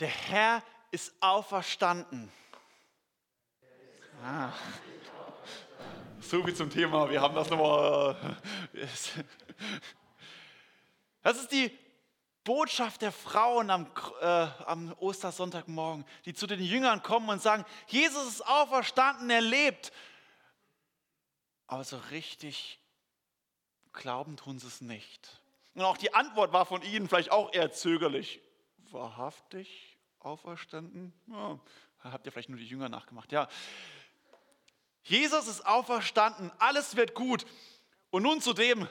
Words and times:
Der 0.00 0.08
Herr 0.08 0.62
ist 0.90 1.14
auferstanden. 1.20 2.32
Ah. 4.24 4.50
So 6.20 6.42
viel 6.42 6.54
zum 6.54 6.70
Thema. 6.70 7.08
Wir 7.10 7.20
haben 7.20 7.34
das 7.34 7.50
nochmal. 7.50 8.38
Das 11.22 11.36
ist 11.36 11.52
die 11.52 11.76
Botschaft 12.44 13.02
der 13.02 13.12
Frauen 13.12 13.68
am, 13.68 13.86
äh, 14.22 14.26
am 14.64 14.94
Ostersonntagmorgen, 14.98 16.06
die 16.24 16.32
zu 16.32 16.46
den 16.46 16.60
Jüngern 16.60 17.02
kommen 17.02 17.28
und 17.28 17.42
sagen, 17.42 17.66
Jesus 17.86 18.26
ist 18.26 18.46
auferstanden, 18.46 19.28
er 19.28 19.42
lebt. 19.42 19.92
Aber 21.66 21.84
so 21.84 21.98
richtig 22.10 22.80
glauben 23.92 24.38
tun 24.38 24.58
sie 24.58 24.66
es 24.66 24.80
nicht. 24.80 25.42
Und 25.74 25.82
auch 25.82 25.98
die 25.98 26.14
Antwort 26.14 26.54
war 26.54 26.64
von 26.64 26.80
ihnen 26.82 27.06
vielleicht 27.06 27.32
auch 27.32 27.52
eher 27.52 27.70
zögerlich. 27.70 28.40
Wahrhaftig 28.90 29.89
auferstanden? 30.20 31.12
Ja, 31.28 31.58
habt 32.02 32.26
ihr 32.26 32.32
vielleicht 32.32 32.48
nur 32.48 32.58
die 32.58 32.66
Jünger 32.66 32.88
nachgemacht. 32.88 33.32
Ja. 33.32 33.48
Jesus 35.02 35.48
ist 35.48 35.66
auferstanden, 35.66 36.52
alles 36.58 36.96
wird 36.96 37.14
gut. 37.14 37.46
Und 38.10 38.22
nun 38.22 38.40
zu 38.40 38.52
dem, 38.52 38.88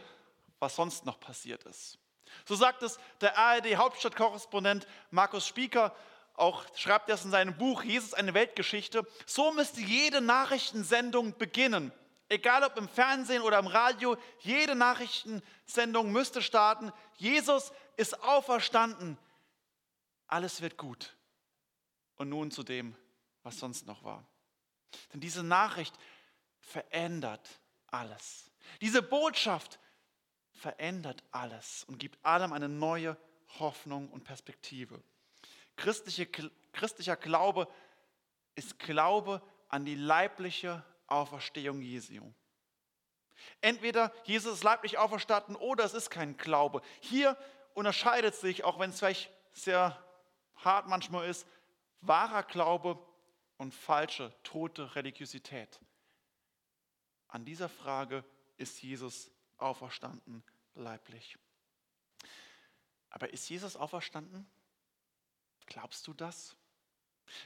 was 0.59 0.75
sonst 0.75 1.05
noch 1.05 1.19
passiert 1.19 1.63
ist. 1.63 1.97
So 2.45 2.55
sagt 2.55 2.83
es 2.83 2.99
der 3.21 3.37
ARD-Hauptstadtkorrespondent 3.37 4.87
Markus 5.11 5.47
Spieker, 5.47 5.95
auch 6.35 6.63
schreibt 6.75 7.09
er 7.09 7.15
es 7.15 7.25
in 7.25 7.31
seinem 7.31 7.57
Buch 7.57 7.83
Jesus 7.83 8.13
eine 8.13 8.33
Weltgeschichte. 8.33 9.05
So 9.25 9.51
müsste 9.51 9.81
jede 9.81 10.21
Nachrichtensendung 10.21 11.37
beginnen. 11.37 11.91
Egal 12.29 12.63
ob 12.63 12.77
im 12.77 12.87
Fernsehen 12.87 13.41
oder 13.41 13.59
im 13.59 13.67
Radio, 13.67 14.15
jede 14.39 14.75
Nachrichtensendung 14.75 16.11
müsste 16.11 16.41
starten. 16.41 16.93
Jesus 17.17 17.73
ist 17.97 18.23
auferstanden. 18.23 19.17
Alles 20.27 20.61
wird 20.61 20.77
gut. 20.77 21.15
Und 22.19 22.29
nun 22.29 22.51
zu 22.51 22.63
dem, 22.63 22.95
was 23.43 23.57
sonst 23.57 23.87
noch 23.87 24.03
war. 24.03 24.23
Denn 25.11 25.21
diese 25.21 25.41
Nachricht 25.41 25.97
verändert 26.59 27.49
alles. 27.87 28.51
Diese 28.81 29.01
Botschaft 29.01 29.79
verändert 30.51 31.23
alles 31.31 31.85
und 31.85 31.97
gibt 31.97 32.23
allem 32.23 32.53
eine 32.53 32.69
neue 32.69 33.17
Hoffnung 33.59 34.09
und 34.09 34.25
Perspektive. 34.25 35.01
Christliche, 35.77 36.27
christlicher 36.73 37.15
Glaube 37.15 37.67
ist 38.55 38.77
Glaube 38.79 39.41
an 39.69 39.85
die 39.85 39.95
leibliche 39.95 40.83
Auferstehung 41.07 41.81
Jesu. 41.81 42.33
Entweder 43.61 44.11
Jesus 44.25 44.55
ist 44.55 44.63
leiblich 44.63 44.97
auferstanden 44.97 45.55
oder 45.55 45.85
es 45.85 45.93
ist 45.93 46.09
kein 46.09 46.35
Glaube. 46.35 46.81
Hier 46.99 47.37
unterscheidet 47.73 48.35
sich, 48.35 48.65
auch 48.65 48.77
wenn 48.77 48.89
es 48.89 48.99
vielleicht 48.99 49.31
sehr 49.53 50.03
hart 50.57 50.87
manchmal 50.87 51.29
ist, 51.29 51.47
wahrer 52.01 52.43
Glaube 52.43 52.97
und 53.57 53.73
falsche, 53.73 54.33
tote 54.43 54.95
Religiosität. 54.95 55.79
An 57.27 57.45
dieser 57.45 57.69
Frage 57.69 58.23
ist 58.57 58.81
Jesus 58.81 59.31
auferstanden 59.57 60.43
leiblich. 60.75 61.37
Aber 63.09 63.31
ist 63.31 63.49
Jesus 63.49 63.75
auferstanden? 63.75 64.49
Glaubst 65.65 66.07
du 66.07 66.13
das? 66.13 66.55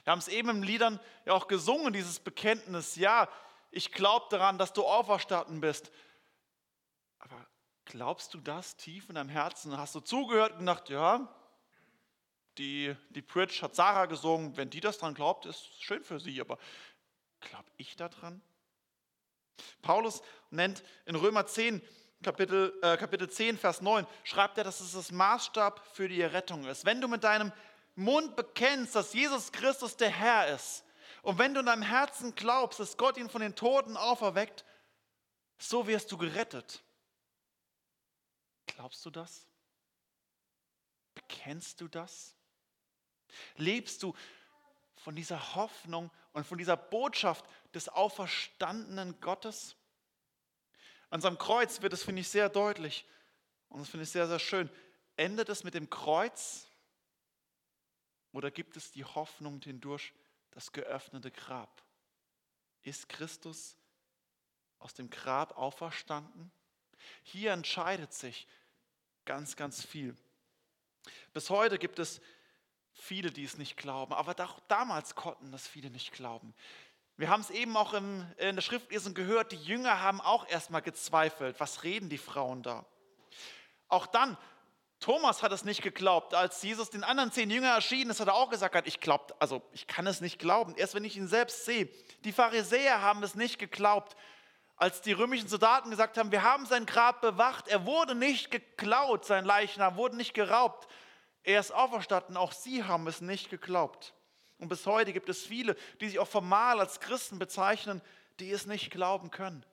Wir 0.03 0.11
haben 0.11 0.19
es 0.19 0.27
eben 0.27 0.49
in 0.49 0.63
Liedern 0.63 0.99
ja 1.25 1.33
auch 1.33 1.47
gesungen, 1.47 1.93
dieses 1.93 2.19
Bekenntnis. 2.19 2.95
Ja, 2.95 3.27
ich 3.71 3.91
glaube 3.91 4.27
daran, 4.29 4.57
dass 4.57 4.73
du 4.73 4.83
auferstanden 4.85 5.59
bist. 5.59 5.91
Aber 7.19 7.45
glaubst 7.85 8.33
du 8.33 8.39
das 8.39 8.77
tief 8.77 9.09
in 9.09 9.15
deinem 9.15 9.29
Herzen? 9.29 9.77
Hast 9.77 9.95
du 9.95 9.99
zugehört 9.99 10.53
und 10.53 10.59
gedacht, 10.59 10.89
ja, 10.89 11.27
die, 12.57 12.95
die 13.09 13.21
Bridge 13.21 13.59
hat 13.61 13.75
Sarah 13.75 14.05
gesungen, 14.05 14.55
wenn 14.57 14.69
die 14.69 14.79
das 14.79 14.97
dran 14.97 15.13
glaubt, 15.13 15.45
ist 15.45 15.81
schön 15.81 16.03
für 16.03 16.19
sie, 16.19 16.39
aber 16.39 16.57
glaube 17.41 17.69
ich 17.77 17.95
daran? 17.95 18.41
Paulus 19.81 20.21
nennt 20.49 20.83
in 21.05 21.15
Römer 21.15 21.45
10, 21.45 21.81
Kapitel, 22.23 22.77
äh, 22.81 22.97
Kapitel 22.97 23.29
10, 23.29 23.57
Vers 23.57 23.81
9, 23.81 24.07
schreibt 24.23 24.57
er, 24.57 24.63
dass 24.63 24.79
es 24.79 24.93
das 24.93 25.11
Maßstab 25.11 25.85
für 25.93 26.07
die 26.07 26.21
Errettung 26.21 26.65
ist. 26.65 26.85
Wenn 26.85 27.01
du 27.01 27.07
mit 27.07 27.23
deinem 27.23 27.51
Mund 27.95 28.35
bekennst, 28.35 28.95
dass 28.95 29.13
Jesus 29.13 29.51
Christus 29.51 29.97
der 29.97 30.09
Herr 30.09 30.47
ist, 30.53 30.83
und 31.21 31.37
wenn 31.37 31.53
du 31.53 31.61
in 31.61 31.65
deinem 31.65 31.83
Herzen 31.83 32.35
glaubst, 32.35 32.79
dass 32.79 32.97
Gott 32.97 33.17
ihn 33.17 33.29
von 33.29 33.41
den 33.41 33.55
Toten 33.55 33.95
auferweckt, 33.95 34.65
so 35.57 35.87
wirst 35.87 36.11
du 36.11 36.17
gerettet. 36.17 36.83
Glaubst 38.67 39.05
du 39.05 39.09
das? 39.09 39.47
Bekennst 41.13 41.79
du 41.79 41.87
das? 41.87 42.35
Lebst 43.57 44.03
du 44.03 44.15
von 44.95 45.15
dieser 45.15 45.55
Hoffnung 45.55 46.11
und 46.31 46.45
von 46.45 46.57
dieser 46.57 46.77
Botschaft 46.77 47.45
des 47.73 47.89
auferstandenen 47.89 49.19
Gottes? 49.19 49.75
An 51.09 51.21
seinem 51.21 51.37
Kreuz 51.37 51.81
wird 51.81 51.93
es, 51.93 52.03
finde 52.03 52.21
ich, 52.21 52.29
sehr 52.29 52.49
deutlich. 52.49 53.05
Und 53.69 53.81
das 53.81 53.89
finde 53.89 54.03
ich 54.03 54.09
sehr, 54.09 54.27
sehr 54.27 54.39
schön. 54.39 54.69
Endet 55.15 55.49
es 55.49 55.63
mit 55.63 55.73
dem 55.73 55.89
Kreuz 55.89 56.67
oder 58.31 58.49
gibt 58.49 58.77
es 58.77 58.91
die 58.91 59.05
Hoffnung 59.05 59.61
hindurch 59.61 60.13
das 60.51 60.71
geöffnete 60.71 61.31
Grab? 61.31 61.83
Ist 62.81 63.07
Christus 63.09 63.77
aus 64.79 64.93
dem 64.93 65.09
Grab 65.09 65.57
auferstanden? 65.57 66.51
Hier 67.21 67.51
entscheidet 67.51 68.13
sich 68.13 68.47
ganz, 69.25 69.55
ganz 69.55 69.85
viel. 69.85 70.15
Bis 71.33 71.49
heute 71.49 71.77
gibt 71.77 71.99
es 71.99 72.21
viele, 72.93 73.31
die 73.31 73.43
es 73.43 73.57
nicht 73.57 73.77
glauben, 73.77 74.13
aber 74.13 74.35
auch 74.43 74.59
damals 74.67 75.15
konnten 75.15 75.51
das 75.51 75.67
viele 75.67 75.89
nicht 75.89 76.13
glauben. 76.13 76.53
Wir 77.17 77.29
haben 77.29 77.41
es 77.41 77.49
eben 77.51 77.77
auch 77.77 77.93
in 77.93 78.25
der 78.37 78.61
Schriftlesung 78.61 79.13
gehört, 79.13 79.51
die 79.51 79.57
Jünger 79.57 80.01
haben 80.01 80.19
auch 80.19 80.47
erstmal 80.47 80.81
gezweifelt. 80.81 81.59
Was 81.59 81.83
reden 81.83 82.09
die 82.09 82.17
Frauen 82.17 82.63
da? 82.63 82.85
Auch 83.87 84.07
dann, 84.07 84.35
Thomas 84.99 85.43
hat 85.43 85.51
es 85.51 85.63
nicht 85.63 85.81
geglaubt. 85.83 86.33
Als 86.33 86.63
Jesus 86.63 86.89
den 86.89 87.03
anderen 87.03 87.31
zehn 87.31 87.51
Jünger 87.51 87.69
erschienen 87.69 88.09
ist, 88.09 88.19
hat 88.19 88.29
er 88.29 88.33
auch 88.33 88.49
gesagt, 88.49 88.87
ich 88.87 88.99
glaube, 88.99 89.35
also 89.39 89.61
ich 89.73 89.85
kann 89.85 90.07
es 90.07 90.21
nicht 90.21 90.39
glauben, 90.39 90.73
erst 90.75 90.95
wenn 90.95 91.03
ich 91.03 91.17
ihn 91.17 91.27
selbst 91.27 91.65
sehe. 91.65 91.87
Die 92.23 92.31
Pharisäer 92.31 93.01
haben 93.01 93.21
es 93.21 93.35
nicht 93.35 93.59
geglaubt. 93.59 94.15
Als 94.75 95.01
die 95.01 95.11
römischen 95.11 95.47
Soldaten 95.47 95.91
gesagt 95.91 96.17
haben, 96.17 96.31
wir 96.31 96.41
haben 96.41 96.65
sein 96.65 96.87
Grab 96.87 97.21
bewacht, 97.21 97.67
er 97.67 97.85
wurde 97.85 98.15
nicht 98.15 98.49
geklaut, 98.49 99.23
sein 99.25 99.45
Leichnam 99.45 99.97
wurde 99.97 100.15
nicht 100.15 100.33
geraubt. 100.33 100.87
Er 101.43 101.59
ist 101.59 101.71
auferstanden, 101.71 102.37
auch 102.37 102.51
sie 102.51 102.83
haben 102.83 103.07
es 103.07 103.21
nicht 103.21 103.49
geglaubt. 103.49 104.13
Und 104.57 104.69
bis 104.69 104.85
heute 104.85 105.11
gibt 105.11 105.29
es 105.29 105.43
viele, 105.43 105.75
die 105.99 106.09
sich 106.09 106.19
auch 106.19 106.27
formal 106.27 106.79
als 106.79 106.99
Christen 106.99 107.37
bezeichnen, 107.37 108.01
die 108.39 108.51
es 108.51 108.65
nicht 108.65 108.91
glauben 108.91 109.29
können. 109.29 109.65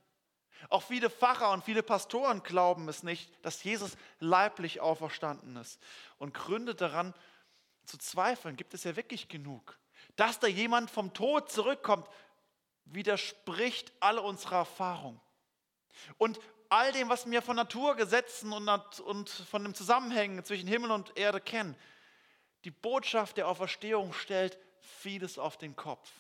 Auch 0.69 0.83
viele 0.83 1.09
Pfarrer 1.09 1.53
und 1.53 1.65
viele 1.65 1.83
Pastoren 1.83 2.43
glauben 2.43 2.89
es 2.89 3.03
nicht, 3.03 3.33
dass 3.43 3.63
Jesus 3.63 3.97
leiblich 4.19 4.81
auferstanden 4.81 5.57
ist. 5.57 5.81
Und 6.19 6.35
Gründe 6.35 6.75
daran 6.75 7.15
zu 7.85 7.97
zweifeln 7.99 8.57
gibt 8.57 8.75
es 8.75 8.85
ja 8.85 8.97
wirklich 8.97 9.29
genug. 9.29 9.79
Dass 10.17 10.39
da 10.39 10.47
jemand 10.47 10.91
vom 10.91 11.15
Tod 11.15 11.51
zurückkommt, 11.51 12.07
widerspricht 12.85 13.93
alle 14.01 14.23
unserer 14.23 14.59
Erfahrung. 14.59 15.21
Und 16.19 16.41
all 16.71 16.93
dem, 16.93 17.09
was 17.09 17.29
wir 17.31 17.43
von 17.43 17.57
Naturgesetzen 17.57 18.53
und, 18.53 19.01
und 19.01 19.29
von 19.29 19.63
dem 19.63 19.75
Zusammenhängen 19.75 20.43
zwischen 20.45 20.69
Himmel 20.69 20.93
und 20.93 21.17
Erde 21.19 21.41
kennen. 21.41 21.77
Die 22.65 22.71
Botschaft 22.71 23.37
der 23.37 23.49
Auferstehung 23.49 24.13
stellt 24.13 24.59
vieles 24.81 25.39
auf 25.39 25.59
den 25.59 25.77
Kopf. 25.77 26.11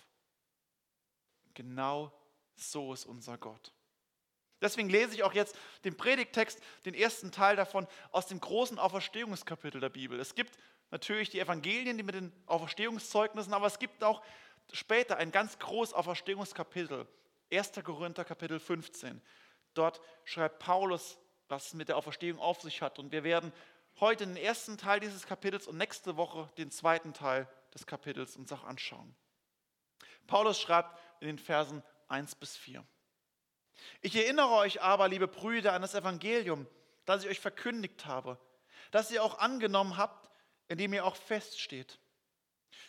Genau 1.54 2.12
so 2.56 2.92
ist 2.92 3.06
unser 3.06 3.38
Gott. 3.38 3.72
Deswegen 4.60 4.90
lese 4.90 5.14
ich 5.14 5.22
auch 5.22 5.32
jetzt 5.32 5.56
den 5.84 5.96
Predigtext, 5.96 6.60
den 6.84 6.94
ersten 6.94 7.32
Teil 7.32 7.56
davon, 7.56 7.86
aus 8.10 8.26
dem 8.26 8.40
großen 8.40 8.78
Auferstehungskapitel 8.78 9.80
der 9.80 9.88
Bibel. 9.88 10.20
Es 10.20 10.34
gibt 10.34 10.58
natürlich 10.90 11.30
die 11.30 11.40
Evangelien, 11.40 11.96
die 11.96 12.02
mit 12.02 12.14
den 12.14 12.32
Auferstehungszeugnissen, 12.46 13.54
aber 13.54 13.66
es 13.66 13.78
gibt 13.78 14.04
auch 14.04 14.22
später 14.72 15.16
ein 15.16 15.32
ganz 15.32 15.58
großes 15.58 15.94
Auferstehungskapitel, 15.94 17.06
1. 17.52 17.72
Korinther 17.84 18.24
Kapitel 18.24 18.60
15. 18.60 19.22
Dort 19.74 20.00
schreibt 20.24 20.58
Paulus, 20.58 21.18
was 21.48 21.74
mit 21.74 21.88
der 21.88 21.96
Auferstehung 21.96 22.38
auf 22.38 22.60
sich 22.62 22.82
hat. 22.82 22.98
Und 22.98 23.12
wir 23.12 23.24
werden 23.24 23.52
heute 23.98 24.26
den 24.26 24.36
ersten 24.36 24.78
Teil 24.78 25.00
dieses 25.00 25.26
Kapitels 25.26 25.66
und 25.66 25.76
nächste 25.76 26.16
Woche 26.16 26.50
den 26.56 26.70
zweiten 26.70 27.12
Teil 27.12 27.48
des 27.74 27.86
Kapitels 27.86 28.36
uns 28.36 28.52
auch 28.52 28.64
anschauen. 28.64 29.14
Paulus 30.26 30.60
schreibt 30.60 30.98
in 31.20 31.26
den 31.26 31.38
Versen 31.38 31.82
1 32.08 32.36
bis 32.36 32.56
4. 32.56 32.84
Ich 34.00 34.14
erinnere 34.14 34.50
euch 34.50 34.80
aber, 34.82 35.08
liebe 35.08 35.26
Brüder, 35.26 35.72
an 35.72 35.82
das 35.82 35.94
Evangelium, 35.94 36.66
das 37.04 37.24
ich 37.24 37.30
euch 37.30 37.40
verkündigt 37.40 38.06
habe, 38.06 38.38
das 38.90 39.10
ihr 39.10 39.22
auch 39.22 39.38
angenommen 39.38 39.96
habt, 39.96 40.30
indem 40.68 40.92
ihr 40.92 41.04
auch 41.04 41.16
feststeht, 41.16 41.98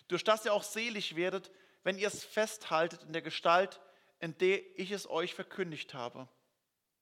durch 0.07 0.23
das 0.23 0.45
ihr 0.45 0.53
auch 0.53 0.63
selig 0.63 1.15
werdet, 1.15 1.51
wenn 1.83 1.97
ihr 1.97 2.07
es 2.07 2.23
festhaltet 2.23 3.03
in 3.03 3.13
der 3.13 3.21
Gestalt, 3.21 3.81
in 4.19 4.37
der 4.37 4.59
ich 4.79 4.91
es 4.91 5.09
euch 5.09 5.33
verkündigt 5.33 5.93
habe 5.93 6.27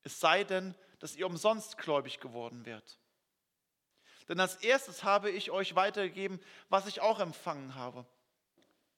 es 0.04 0.20
sei 0.20 0.44
denn, 0.44 0.76
dass 1.00 1.16
ihr 1.16 1.26
umsonst 1.26 1.78
gläubig 1.78 2.20
geworden 2.20 2.66
wärt. 2.66 3.00
Denn 4.28 4.40
als 4.40 4.58
erstes 4.58 5.04
habe 5.04 5.32
ich 5.32 5.52
euch 5.52 5.76
weitergegeben, 5.76 6.40
was 6.70 6.88
ich 6.88 7.02
auch 7.02 7.20
empfangen 7.20 7.76
habe. 7.76 8.06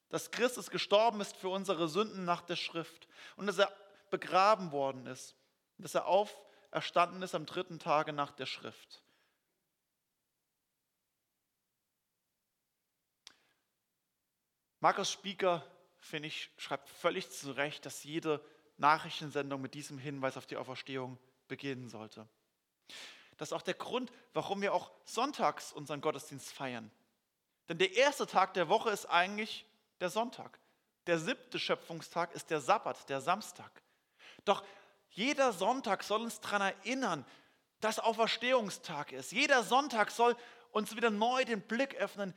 Dass 0.10 0.32
Christus 0.32 0.70
gestorben 0.70 1.22
ist 1.22 1.38
für 1.38 1.50
unsere 1.50 1.88
Sünden 1.88 2.26
nach 2.26 2.42
der 2.42 2.58
Schrift 2.58 3.08
und 3.38 3.48
dass 3.48 3.58
er 3.58 3.72
begraben 4.10 4.72
worden 4.72 5.06
ist 5.08 5.36
dass 5.82 5.96
er 5.96 6.06
auferstanden 6.06 7.22
ist 7.22 7.36
am 7.36 7.46
dritten 7.46 7.80
Tage 7.80 8.14
nach 8.14 8.32
der 8.32 8.46
Schrift. 8.46 9.04
Markus 14.80 15.12
Spieker, 15.12 15.66
finde 16.00 16.28
ich, 16.28 16.50
schreibt 16.58 16.90
völlig 16.90 17.30
zu 17.30 17.52
Recht, 17.52 17.86
dass 17.86 18.04
jede 18.04 18.44
Nachrichtensendung 18.78 19.62
mit 19.62 19.74
diesem 19.74 19.98
Hinweis 19.98 20.38
auf 20.38 20.46
die 20.46 20.58
Auferstehung 20.58 21.18
beginnen 21.48 21.90
sollte. 21.90 22.28
Das 23.38 23.50
ist 23.50 23.54
auch 23.54 23.62
der 23.62 23.74
Grund, 23.74 24.12
warum 24.34 24.62
wir 24.62 24.74
auch 24.74 24.92
sonntags 25.06 25.74
unseren 25.74 26.02
Gottesdienst 26.02 26.52
feiern. 26.52 26.92
Denn 27.70 27.78
der 27.78 27.96
erste 27.96 28.28
Tag 28.28 28.54
der 28.54 28.70
Woche 28.70 28.90
ist 28.90 29.06
eigentlich 29.06 29.66
der 30.00 30.10
Sonntag. 30.10 30.60
Der 31.08 31.18
siebte 31.18 31.58
Schöpfungstag 31.58 32.34
ist 32.34 32.50
der 32.50 32.62
Sabbat, 32.62 33.10
der 33.10 33.22
Samstag. 33.22 33.82
Doch 34.46 34.64
jeder 35.10 35.54
Sonntag 35.54 36.04
soll 36.04 36.22
uns 36.22 36.40
daran 36.40 36.62
erinnern, 36.62 37.26
dass 37.80 38.00
Auferstehungstag 38.00 39.12
ist. 39.12 39.32
Jeder 39.32 39.64
Sonntag 39.64 40.12
soll 40.12 40.36
uns 40.72 40.96
wieder 40.96 41.10
neu 41.10 41.44
den 41.44 41.62
Blick 41.62 41.96
öffnen. 41.96 42.34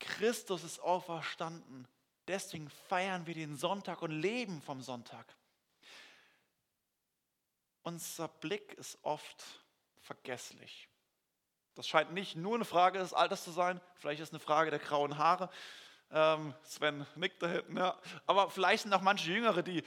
Christus 0.00 0.64
ist 0.64 0.80
auferstanden. 0.80 1.86
Deswegen 2.26 2.70
feiern 2.88 3.26
wir 3.26 3.34
den 3.34 3.56
Sonntag 3.56 4.02
und 4.02 4.10
leben 4.10 4.60
vom 4.62 4.82
Sonntag. 4.82 5.26
Unser 7.82 8.28
Blick 8.28 8.74
ist 8.74 8.98
oft 9.02 9.44
vergesslich. 10.00 10.88
Das 11.74 11.86
scheint 11.86 12.12
nicht 12.12 12.36
nur 12.36 12.56
eine 12.56 12.64
Frage 12.64 12.98
des 12.98 13.14
Alters 13.14 13.44
zu 13.44 13.50
sein, 13.50 13.80
vielleicht 13.94 14.20
ist 14.20 14.28
es 14.28 14.34
eine 14.34 14.40
Frage 14.40 14.70
der 14.70 14.80
grauen 14.80 15.16
Haare. 15.16 15.48
Ähm, 16.10 16.54
Sven 16.62 17.06
nickt 17.14 17.42
da 17.42 17.48
hinten, 17.48 17.76
ja. 17.76 17.96
aber 18.26 18.50
vielleicht 18.50 18.82
sind 18.84 18.94
auch 18.94 19.02
manche 19.02 19.30
Jüngere, 19.30 19.62
die, 19.62 19.84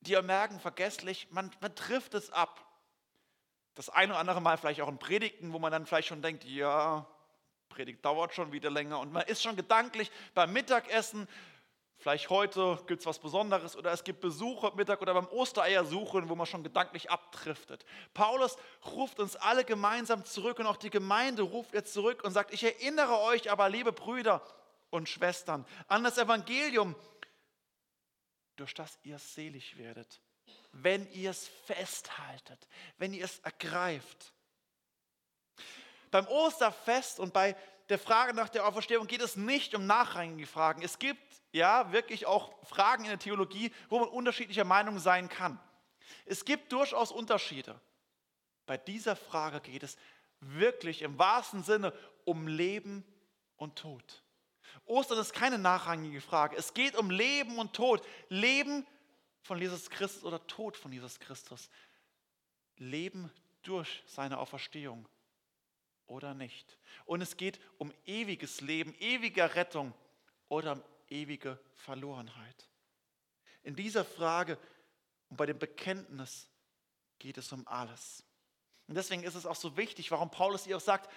die 0.00 0.20
merken, 0.20 0.60
vergesslich, 0.60 1.28
man, 1.30 1.50
man 1.60 1.74
trifft 1.74 2.14
es 2.14 2.30
ab. 2.30 2.64
Das 3.74 3.88
eine 3.88 4.12
oder 4.12 4.20
andere 4.20 4.40
Mal 4.40 4.58
vielleicht 4.58 4.80
auch 4.80 4.88
in 4.88 4.98
Predigten, 4.98 5.52
wo 5.52 5.58
man 5.58 5.70
dann 5.70 5.86
vielleicht 5.86 6.08
schon 6.08 6.20
denkt, 6.20 6.44
ja, 6.44 7.06
Predigt 7.68 8.04
dauert 8.04 8.34
schon 8.34 8.50
wieder 8.50 8.70
länger 8.70 8.98
und 8.98 9.12
man 9.12 9.22
ist 9.22 9.42
schon 9.42 9.54
gedanklich 9.54 10.10
beim 10.34 10.52
Mittagessen. 10.52 11.28
Vielleicht 12.00 12.30
heute 12.30 12.78
gibt 12.86 13.00
es 13.00 13.06
was 13.06 13.18
Besonderes 13.18 13.76
oder 13.76 13.90
es 13.90 14.04
gibt 14.04 14.20
Besuch 14.20 14.62
heute 14.62 14.76
Mittag 14.76 15.02
oder 15.02 15.14
beim 15.14 15.26
Ostereiersuchen, 15.26 16.28
wo 16.28 16.36
man 16.36 16.46
schon 16.46 16.62
gedanklich 16.62 17.10
abdriftet. 17.10 17.84
Paulus 18.14 18.56
ruft 18.86 19.18
uns 19.18 19.34
alle 19.34 19.64
gemeinsam 19.64 20.24
zurück 20.24 20.60
und 20.60 20.66
auch 20.66 20.76
die 20.76 20.90
Gemeinde 20.90 21.42
ruft 21.42 21.74
er 21.74 21.84
zurück 21.84 22.22
und 22.22 22.30
sagt, 22.30 22.54
ich 22.54 22.62
erinnere 22.62 23.18
euch 23.18 23.50
aber, 23.50 23.68
liebe 23.68 23.92
Brüder 23.92 24.42
und 24.90 25.08
Schwestern, 25.08 25.66
an 25.88 26.04
das 26.04 26.18
Evangelium, 26.18 26.94
durch 28.54 28.74
das 28.74 28.96
ihr 29.02 29.18
selig 29.18 29.76
werdet, 29.76 30.20
wenn 30.70 31.10
ihr 31.12 31.30
es 31.30 31.48
festhaltet, 31.66 32.68
wenn 32.98 33.12
ihr 33.12 33.24
es 33.24 33.40
ergreift. 33.40 34.32
Beim 36.12 36.28
Osterfest 36.28 37.18
und 37.18 37.32
bei 37.32 37.56
der 37.88 37.98
Frage 37.98 38.34
nach 38.34 38.48
der 38.48 38.66
Auferstehung 38.66 39.08
geht 39.08 39.20
es 39.20 39.34
nicht 39.34 39.74
um 39.74 39.86
nachrangige 39.86 40.46
Fragen. 40.46 40.82
Es 40.82 40.98
gibt 41.00 41.37
ja 41.52 41.92
wirklich 41.92 42.26
auch 42.26 42.52
Fragen 42.64 43.04
in 43.04 43.10
der 43.10 43.18
Theologie, 43.18 43.72
wo 43.88 43.98
man 44.00 44.08
unterschiedlicher 44.08 44.64
Meinung 44.64 44.98
sein 44.98 45.28
kann. 45.28 45.58
Es 46.24 46.44
gibt 46.44 46.72
durchaus 46.72 47.12
Unterschiede. 47.12 47.80
Bei 48.66 48.76
dieser 48.76 49.16
Frage 49.16 49.60
geht 49.60 49.82
es 49.82 49.96
wirklich 50.40 51.02
im 51.02 51.18
wahrsten 51.18 51.62
Sinne 51.62 51.92
um 52.24 52.46
Leben 52.46 53.04
und 53.56 53.76
Tod. 53.76 54.22
Ostern 54.84 55.18
ist 55.18 55.32
keine 55.32 55.58
nachrangige 55.58 56.20
Frage. 56.20 56.56
Es 56.56 56.74
geht 56.74 56.96
um 56.96 57.10
Leben 57.10 57.58
und 57.58 57.74
Tod. 57.74 58.02
Leben 58.28 58.86
von 59.42 59.58
Jesus 59.58 59.90
Christus 59.90 60.24
oder 60.24 60.46
Tod 60.46 60.76
von 60.76 60.92
Jesus 60.92 61.18
Christus. 61.18 61.70
Leben 62.76 63.30
durch 63.62 64.02
seine 64.06 64.38
Auferstehung 64.38 65.08
oder 66.06 66.34
nicht. 66.34 66.78
Und 67.04 67.20
es 67.20 67.36
geht 67.36 67.60
um 67.78 67.92
ewiges 68.06 68.60
Leben, 68.60 68.94
ewiger 68.98 69.54
Rettung 69.54 69.94
oder 70.48 70.72
um 70.72 70.82
ewige 71.10 71.58
Verlorenheit. 71.74 72.68
In 73.62 73.74
dieser 73.76 74.04
Frage 74.04 74.58
und 75.28 75.36
bei 75.36 75.46
dem 75.46 75.58
Bekenntnis 75.58 76.48
geht 77.18 77.38
es 77.38 77.52
um 77.52 77.66
alles. 77.66 78.24
Und 78.86 78.94
deswegen 78.94 79.22
ist 79.22 79.34
es 79.34 79.46
auch 79.46 79.56
so 79.56 79.76
wichtig, 79.76 80.10
warum 80.10 80.30
Paulus 80.30 80.66
ihr 80.66 80.76
auch 80.76 80.80
sagt, 80.80 81.10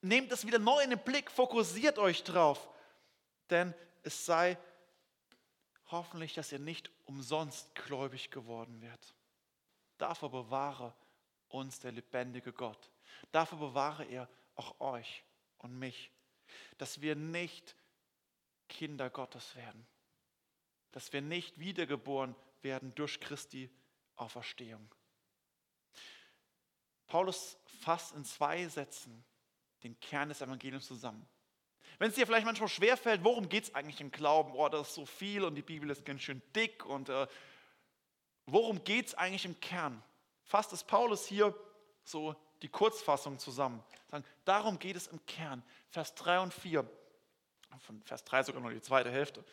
nehmt 0.00 0.32
es 0.32 0.46
wieder 0.46 0.58
neu 0.58 0.82
in 0.82 0.90
den 0.90 0.98
Blick, 0.98 1.30
fokussiert 1.30 1.98
euch 1.98 2.24
drauf. 2.24 2.68
Denn 3.50 3.74
es 4.02 4.26
sei 4.26 4.58
hoffentlich, 5.90 6.34
dass 6.34 6.50
ihr 6.50 6.58
nicht 6.58 6.90
umsonst 7.04 7.74
gläubig 7.74 8.30
geworden 8.30 8.80
werdet. 8.80 9.14
Dafür 9.98 10.30
bewahre 10.30 10.94
uns 11.48 11.78
der 11.78 11.92
lebendige 11.92 12.52
Gott. 12.52 12.90
Dafür 13.30 13.58
bewahre 13.58 14.04
er 14.04 14.28
auch 14.56 14.80
euch 14.80 15.24
und 15.58 15.78
mich, 15.78 16.10
dass 16.78 17.00
wir 17.00 17.14
nicht 17.14 17.76
Kinder 18.72 19.10
Gottes 19.10 19.54
werden, 19.54 19.86
dass 20.92 21.12
wir 21.12 21.20
nicht 21.20 21.58
wiedergeboren 21.58 22.34
werden 22.62 22.94
durch 22.94 23.20
Christi 23.20 23.70
Auferstehung. 24.16 24.88
Paulus 27.06 27.58
fasst 27.82 28.14
in 28.14 28.24
zwei 28.24 28.66
Sätzen 28.66 29.22
den 29.82 30.00
Kern 30.00 30.30
des 30.30 30.40
Evangeliums 30.40 30.86
zusammen. 30.86 31.28
Wenn 31.98 32.08
es 32.08 32.14
dir 32.14 32.26
vielleicht 32.26 32.46
manchmal 32.46 32.70
schwerfällt, 32.70 33.22
worum 33.22 33.50
geht 33.50 33.64
es 33.64 33.74
eigentlich 33.74 34.00
im 34.00 34.10
Glauben? 34.10 34.52
Oh, 34.54 34.68
das 34.70 34.88
ist 34.88 34.94
so 34.94 35.04
viel 35.04 35.44
und 35.44 35.54
die 35.54 35.62
Bibel 35.62 35.90
ist 35.90 36.06
ganz 36.06 36.22
schön 36.22 36.40
dick 36.56 36.86
und 36.86 37.10
äh, 37.10 37.26
worum 38.46 38.82
geht 38.84 39.08
es 39.08 39.14
eigentlich 39.14 39.44
im 39.44 39.60
Kern? 39.60 40.02
Fasst 40.44 40.72
es 40.72 40.82
Paulus 40.82 41.26
hier 41.26 41.54
so 42.04 42.34
die 42.62 42.68
Kurzfassung 42.68 43.38
zusammen. 43.38 43.84
Darum 44.46 44.78
geht 44.78 44.96
es 44.96 45.08
im 45.08 45.24
Kern. 45.26 45.62
Vers 45.90 46.14
3 46.14 46.40
und 46.40 46.54
4, 46.54 46.88
von 47.80 48.02
Vers 48.02 48.24
3 48.24 48.44
sogar 48.44 48.62
noch 48.62 48.70
die 48.70 48.82
zweite 48.82 49.10
Hälfte. 49.10 49.44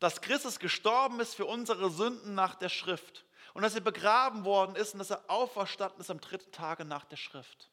Dass 0.00 0.20
Christus 0.20 0.58
gestorben 0.58 1.20
ist 1.20 1.34
für 1.34 1.46
unsere 1.46 1.90
Sünden 1.90 2.34
nach 2.34 2.54
der 2.54 2.68
Schrift 2.68 3.24
und 3.54 3.62
dass 3.62 3.74
er 3.74 3.80
begraben 3.80 4.44
worden 4.44 4.76
ist 4.76 4.92
und 4.92 5.00
dass 5.00 5.10
er 5.10 5.28
auferstanden 5.28 6.00
ist 6.00 6.10
am 6.10 6.20
dritten 6.20 6.52
Tage 6.52 6.84
nach 6.84 7.04
der 7.04 7.16
Schrift. 7.16 7.70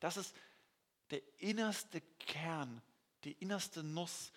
Das 0.00 0.16
ist 0.16 0.36
der 1.10 1.22
innerste 1.38 2.00
Kern, 2.18 2.82
die 3.24 3.32
innerste 3.32 3.82
Nuss 3.82 4.32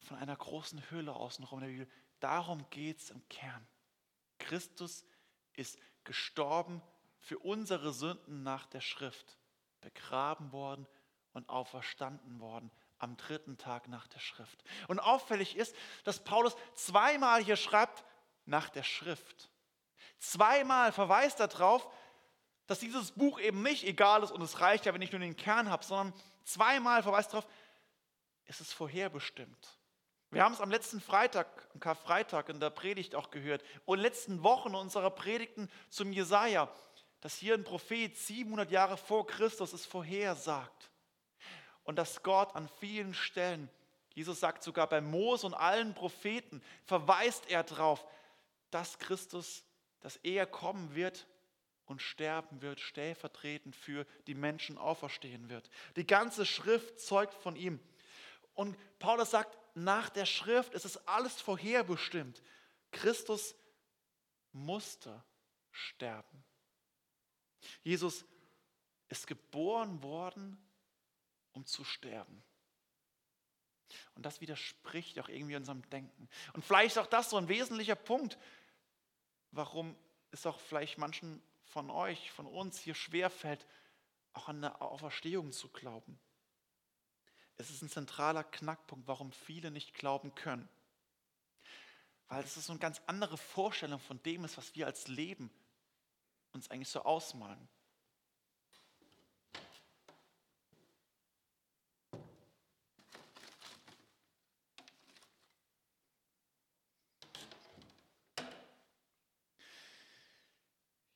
von 0.00 0.16
einer 0.16 0.36
großen 0.36 0.90
Höhle 0.90 1.12
außenrum 1.12 1.60
der 1.60 1.66
Bibel. 1.66 1.88
Darum 2.20 2.68
geht 2.70 2.98
es 2.98 3.10
im 3.10 3.26
Kern. 3.28 3.66
Christus 4.38 5.04
ist 5.54 5.78
gestorben 6.04 6.80
für 7.18 7.38
unsere 7.38 7.92
Sünden 7.92 8.42
nach 8.42 8.66
der 8.66 8.80
Schrift, 8.80 9.36
begraben 9.80 10.52
worden 10.52 10.86
und 11.34 11.48
auferstanden 11.48 12.40
worden 12.40 12.70
am 12.98 13.16
dritten 13.16 13.58
Tag 13.58 13.88
nach 13.88 14.06
der 14.08 14.20
Schrift. 14.20 14.62
Und 14.88 14.98
auffällig 14.98 15.56
ist, 15.56 15.74
dass 16.04 16.22
Paulus 16.22 16.56
zweimal 16.74 17.42
hier 17.42 17.56
schreibt, 17.56 18.04
nach 18.44 18.70
der 18.70 18.82
Schrift. 18.82 19.50
Zweimal 20.18 20.92
verweist 20.92 21.40
er 21.40 21.48
darauf, 21.48 21.86
dass 22.66 22.78
dieses 22.78 23.12
Buch 23.12 23.38
eben 23.40 23.62
nicht 23.62 23.84
egal 23.84 24.22
ist 24.22 24.32
und 24.32 24.42
es 24.42 24.60
reicht 24.60 24.86
ja, 24.86 24.94
wenn 24.94 25.02
ich 25.02 25.12
nur 25.12 25.20
den 25.20 25.36
Kern 25.36 25.70
habe, 25.70 25.84
sondern 25.84 26.18
zweimal 26.44 27.02
verweist 27.02 27.32
darauf, 27.32 27.46
es 28.46 28.60
ist 28.60 28.72
vorherbestimmt. 28.72 29.78
Wir 30.30 30.44
haben 30.44 30.54
es 30.54 30.60
am 30.60 30.70
letzten 30.70 31.00
Freitag, 31.00 31.68
am 31.74 31.80
Karfreitag 31.80 32.48
in 32.48 32.60
der 32.60 32.70
Predigt 32.70 33.14
auch 33.14 33.30
gehört 33.30 33.62
und 33.84 33.98
in 33.98 34.02
letzten 34.02 34.42
Wochen 34.42 34.74
unserer 34.74 35.10
Predigten 35.10 35.70
zum 35.88 36.12
Jesaja 36.12 36.70
dass 37.20 37.36
hier 37.36 37.54
ein 37.54 37.64
Prophet 37.64 38.16
700 38.16 38.70
Jahre 38.70 38.96
vor 38.96 39.26
Christus 39.26 39.72
es 39.72 39.84
vorhersagt. 39.84 40.87
Und 41.88 41.96
dass 41.96 42.22
Gott 42.22 42.54
an 42.54 42.68
vielen 42.80 43.14
Stellen, 43.14 43.70
Jesus 44.12 44.40
sagt 44.40 44.62
sogar 44.62 44.90
bei 44.90 45.00
Mose 45.00 45.46
und 45.46 45.54
allen 45.54 45.94
Propheten, 45.94 46.62
verweist 46.84 47.48
er 47.48 47.62
darauf, 47.62 48.06
dass 48.70 48.98
Christus, 48.98 49.64
dass 50.00 50.16
er 50.16 50.44
kommen 50.44 50.94
wird 50.94 51.26
und 51.86 52.02
sterben 52.02 52.60
wird, 52.60 52.78
stellvertretend 52.78 53.74
für 53.74 54.04
die 54.26 54.34
Menschen 54.34 54.76
auferstehen 54.76 55.48
wird. 55.48 55.70
Die 55.96 56.06
ganze 56.06 56.44
Schrift 56.44 57.00
zeugt 57.00 57.32
von 57.32 57.56
ihm. 57.56 57.80
Und 58.52 58.76
Paulus 58.98 59.30
sagt, 59.30 59.56
nach 59.74 60.10
der 60.10 60.26
Schrift 60.26 60.74
ist 60.74 60.84
es 60.84 61.08
alles 61.08 61.40
vorherbestimmt. 61.40 62.42
Christus 62.90 63.54
musste 64.52 65.24
sterben. 65.70 66.44
Jesus 67.82 68.26
ist 69.08 69.26
geboren 69.26 70.02
worden, 70.02 70.62
um 71.52 71.64
zu 71.64 71.84
sterben. 71.84 72.42
Und 74.14 74.26
das 74.26 74.40
widerspricht 74.40 75.18
auch 75.18 75.28
irgendwie 75.28 75.56
unserem 75.56 75.88
Denken. 75.90 76.28
Und 76.52 76.64
vielleicht 76.64 76.92
ist 76.92 76.98
auch 76.98 77.06
das 77.06 77.30
so 77.30 77.36
ein 77.36 77.48
wesentlicher 77.48 77.94
Punkt, 77.94 78.38
warum 79.50 79.96
es 80.30 80.44
auch 80.46 80.60
vielleicht 80.60 80.98
manchen 80.98 81.42
von 81.64 81.90
euch, 81.90 82.30
von 82.32 82.46
uns 82.46 82.78
hier 82.78 82.94
schwerfällt, 82.94 83.66
auch 84.32 84.48
an 84.48 84.56
eine 84.56 84.80
Auferstehung 84.80 85.52
zu 85.52 85.68
glauben. 85.68 86.18
Es 87.56 87.70
ist 87.70 87.82
ein 87.82 87.88
zentraler 87.88 88.44
Knackpunkt, 88.44 89.08
warum 89.08 89.32
viele 89.32 89.70
nicht 89.70 89.94
glauben 89.94 90.34
können. 90.34 90.68
Weil 92.28 92.44
es 92.44 92.56
ist 92.56 92.66
so 92.66 92.72
eine 92.72 92.80
ganz 92.80 93.00
andere 93.06 93.38
Vorstellung 93.38 94.00
von 94.00 94.22
dem 94.22 94.44
ist, 94.44 94.58
was 94.58 94.74
wir 94.74 94.86
als 94.86 95.08
Leben 95.08 95.50
uns 96.52 96.70
eigentlich 96.70 96.88
so 96.88 97.02
ausmalen. 97.02 97.68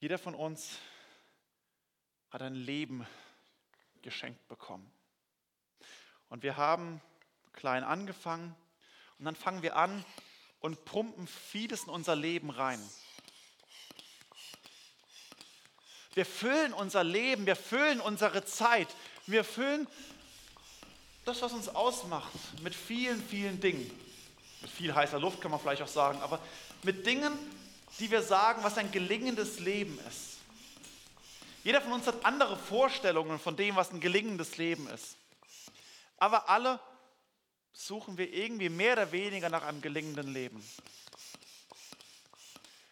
Jeder 0.02 0.18
von 0.18 0.34
uns 0.34 0.78
hat 2.30 2.42
ein 2.42 2.56
Leben 2.56 3.06
geschenkt 4.02 4.48
bekommen. 4.48 4.92
Und 6.28 6.42
wir 6.42 6.56
haben 6.56 7.00
klein 7.52 7.84
angefangen 7.84 8.52
und 9.20 9.26
dann 9.26 9.36
fangen 9.36 9.62
wir 9.62 9.76
an 9.76 10.04
und 10.58 10.84
pumpen 10.86 11.28
vieles 11.28 11.84
in 11.84 11.90
unser 11.90 12.16
Leben 12.16 12.50
rein. 12.50 12.80
Wir 16.14 16.26
füllen 16.26 16.72
unser 16.72 17.04
Leben, 17.04 17.46
wir 17.46 17.54
füllen 17.54 18.00
unsere 18.00 18.44
Zeit, 18.44 18.88
wir 19.28 19.44
füllen 19.44 19.86
das, 21.24 21.42
was 21.42 21.52
uns 21.52 21.68
ausmacht, 21.68 22.32
mit 22.60 22.74
vielen, 22.74 23.22
vielen 23.22 23.60
Dingen. 23.60 23.88
Mit 24.62 24.70
viel 24.72 24.92
heißer 24.92 25.20
Luft 25.20 25.40
kann 25.40 25.52
man 25.52 25.60
vielleicht 25.60 25.82
auch 25.82 25.86
sagen, 25.86 26.20
aber 26.22 26.40
mit 26.82 27.06
Dingen, 27.06 27.38
die 27.98 28.10
wir 28.10 28.22
sagen, 28.22 28.62
was 28.62 28.78
ein 28.78 28.90
gelingendes 28.90 29.60
Leben 29.60 29.98
ist. 30.08 30.38
Jeder 31.64 31.80
von 31.80 31.92
uns 31.92 32.06
hat 32.06 32.24
andere 32.24 32.56
Vorstellungen 32.56 33.38
von 33.38 33.56
dem, 33.56 33.76
was 33.76 33.92
ein 33.92 34.00
gelingendes 34.00 34.56
Leben 34.56 34.88
ist. 34.88 35.16
Aber 36.18 36.48
alle 36.48 36.80
suchen 37.72 38.18
wir 38.18 38.32
irgendwie 38.32 38.68
mehr 38.68 38.94
oder 38.94 39.12
weniger 39.12 39.48
nach 39.48 39.62
einem 39.62 39.80
gelingenden 39.80 40.32
Leben. 40.32 40.62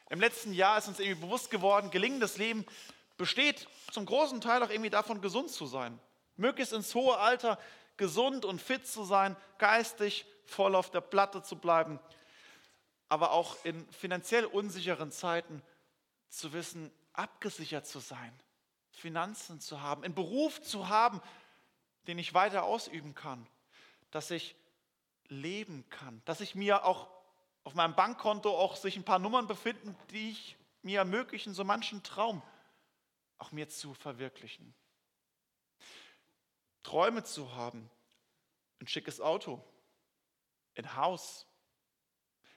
Im 0.08 0.20
letzten 0.20 0.52
Jahr 0.52 0.78
ist 0.78 0.88
uns 0.88 0.98
irgendwie 0.98 1.20
bewusst 1.20 1.50
geworden, 1.50 1.90
gelingendes 1.90 2.36
Leben 2.36 2.64
besteht 3.16 3.68
zum 3.92 4.06
großen 4.06 4.40
Teil 4.40 4.62
auch 4.62 4.70
irgendwie 4.70 4.90
davon, 4.90 5.20
gesund 5.20 5.50
zu 5.50 5.66
sein. 5.66 5.98
Möglichst 6.36 6.72
ins 6.72 6.94
hohe 6.94 7.18
Alter 7.18 7.58
gesund 7.96 8.44
und 8.44 8.60
fit 8.60 8.86
zu 8.86 9.04
sein, 9.04 9.36
geistig 9.58 10.26
voll 10.46 10.74
auf 10.74 10.90
der 10.90 11.00
Platte 11.00 11.42
zu 11.42 11.56
bleiben, 11.56 12.00
aber 13.10 13.32
auch 13.32 13.62
in 13.64 13.86
finanziell 13.92 14.46
unsicheren 14.46 15.10
Zeiten 15.12 15.62
zu 16.30 16.52
wissen, 16.54 16.90
abgesichert 17.12 17.86
zu 17.86 17.98
sein, 17.98 18.32
Finanzen 18.92 19.60
zu 19.60 19.82
haben, 19.82 20.04
einen 20.04 20.14
Beruf 20.14 20.62
zu 20.62 20.88
haben, 20.88 21.20
den 22.06 22.18
ich 22.18 22.32
weiter 22.34 22.62
ausüben 22.62 23.14
kann, 23.14 23.46
dass 24.12 24.30
ich 24.30 24.54
leben 25.26 25.84
kann, 25.90 26.22
dass 26.24 26.40
ich 26.40 26.54
mir 26.54 26.84
auch 26.84 27.10
auf 27.64 27.74
meinem 27.74 27.94
Bankkonto 27.94 28.56
auch 28.56 28.76
sich 28.76 28.96
ein 28.96 29.04
paar 29.04 29.18
Nummern 29.18 29.48
befinden, 29.48 29.96
die 30.10 30.30
ich 30.30 30.56
mir 30.82 31.00
ermöglichen, 31.00 31.52
so 31.52 31.64
manchen 31.64 32.02
Traum 32.04 32.42
auch 33.38 33.50
mir 33.50 33.68
zu 33.68 33.92
verwirklichen. 33.92 34.72
Träume 36.84 37.24
zu 37.24 37.54
haben, 37.56 37.90
ein 38.80 38.86
schickes 38.86 39.20
Auto, 39.20 39.62
ein 40.76 40.96
Haus, 40.96 41.46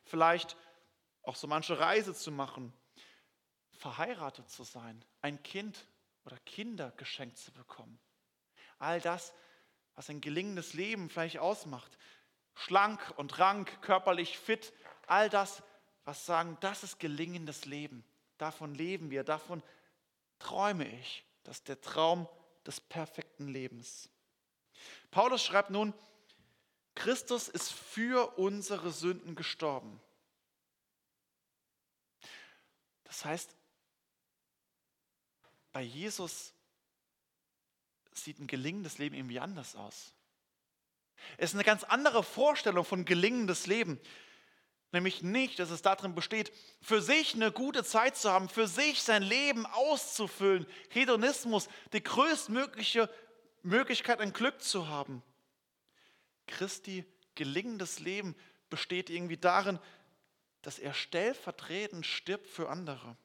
vielleicht 0.03 0.57
auch 1.23 1.35
so 1.35 1.47
manche 1.47 1.79
Reise 1.79 2.13
zu 2.13 2.31
machen, 2.31 2.73
verheiratet 3.71 4.49
zu 4.49 4.63
sein, 4.63 5.03
ein 5.21 5.41
Kind 5.43 5.87
oder 6.25 6.37
Kinder 6.39 6.91
geschenkt 6.97 7.37
zu 7.37 7.51
bekommen. 7.51 7.99
All 8.79 9.01
das, 9.01 9.33
was 9.95 10.09
ein 10.09 10.21
gelingendes 10.21 10.73
Leben 10.73 11.09
vielleicht 11.09 11.39
ausmacht. 11.39 11.97
Schlank 12.55 13.13
und 13.17 13.39
rank, 13.39 13.81
körperlich 13.81 14.37
fit, 14.37 14.73
all 15.07 15.29
das, 15.29 15.63
was 16.05 16.25
sagen, 16.25 16.57
das 16.61 16.83
ist 16.83 16.99
gelingendes 16.99 17.65
Leben. 17.65 18.03
Davon 18.37 18.75
leben 18.75 19.09
wir, 19.09 19.23
davon 19.23 19.63
träume 20.39 20.87
ich. 20.99 21.25
Das 21.43 21.57
ist 21.57 21.67
der 21.67 21.81
Traum 21.81 22.27
des 22.65 22.79
perfekten 22.79 23.47
Lebens. 23.47 24.09
Paulus 25.11 25.43
schreibt 25.43 25.69
nun, 25.69 25.93
Christus 26.95 27.47
ist 27.47 27.71
für 27.71 28.37
unsere 28.37 28.91
Sünden 28.91 29.35
gestorben. 29.35 29.99
Das 33.03 33.25
heißt, 33.25 33.55
bei 35.71 35.81
Jesus 35.81 36.53
sieht 38.13 38.39
ein 38.39 38.47
gelingendes 38.47 38.97
Leben 38.99 39.15
irgendwie 39.15 39.39
anders 39.39 39.75
aus. 39.75 40.13
Es 41.37 41.51
ist 41.51 41.55
eine 41.55 41.63
ganz 41.63 41.83
andere 41.83 42.23
Vorstellung 42.23 42.85
von 42.85 43.05
gelingendes 43.05 43.67
Leben. 43.67 43.99
Nämlich 44.91 45.23
nicht, 45.23 45.57
dass 45.57 45.71
es 45.71 45.81
darin 45.81 46.13
besteht, 46.13 46.51
für 46.81 47.01
sich 47.01 47.33
eine 47.33 47.51
gute 47.51 47.83
Zeit 47.83 48.15
zu 48.15 48.29
haben, 48.31 48.47
für 48.47 48.67
sich 48.67 49.01
sein 49.01 49.23
Leben 49.23 49.65
auszufüllen. 49.65 50.67
Hedonismus, 50.89 51.67
die 51.93 52.03
größtmögliche 52.03 53.09
Möglichkeit, 53.63 54.19
ein 54.21 54.33
Glück 54.33 54.61
zu 54.61 54.87
haben. 54.87 55.23
Christi 56.47 57.05
gelingendes 57.35 57.99
Leben 57.99 58.35
besteht 58.69 59.09
irgendwie 59.09 59.37
darin, 59.37 59.79
dass 60.61 60.79
er 60.79 60.93
stellvertretend 60.93 62.05
stirbt 62.05 62.47
für 62.47 62.69
andere. 62.69 63.17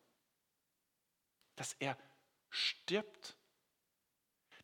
Dass 1.56 1.74
er 1.78 1.96
stirbt. 2.50 3.36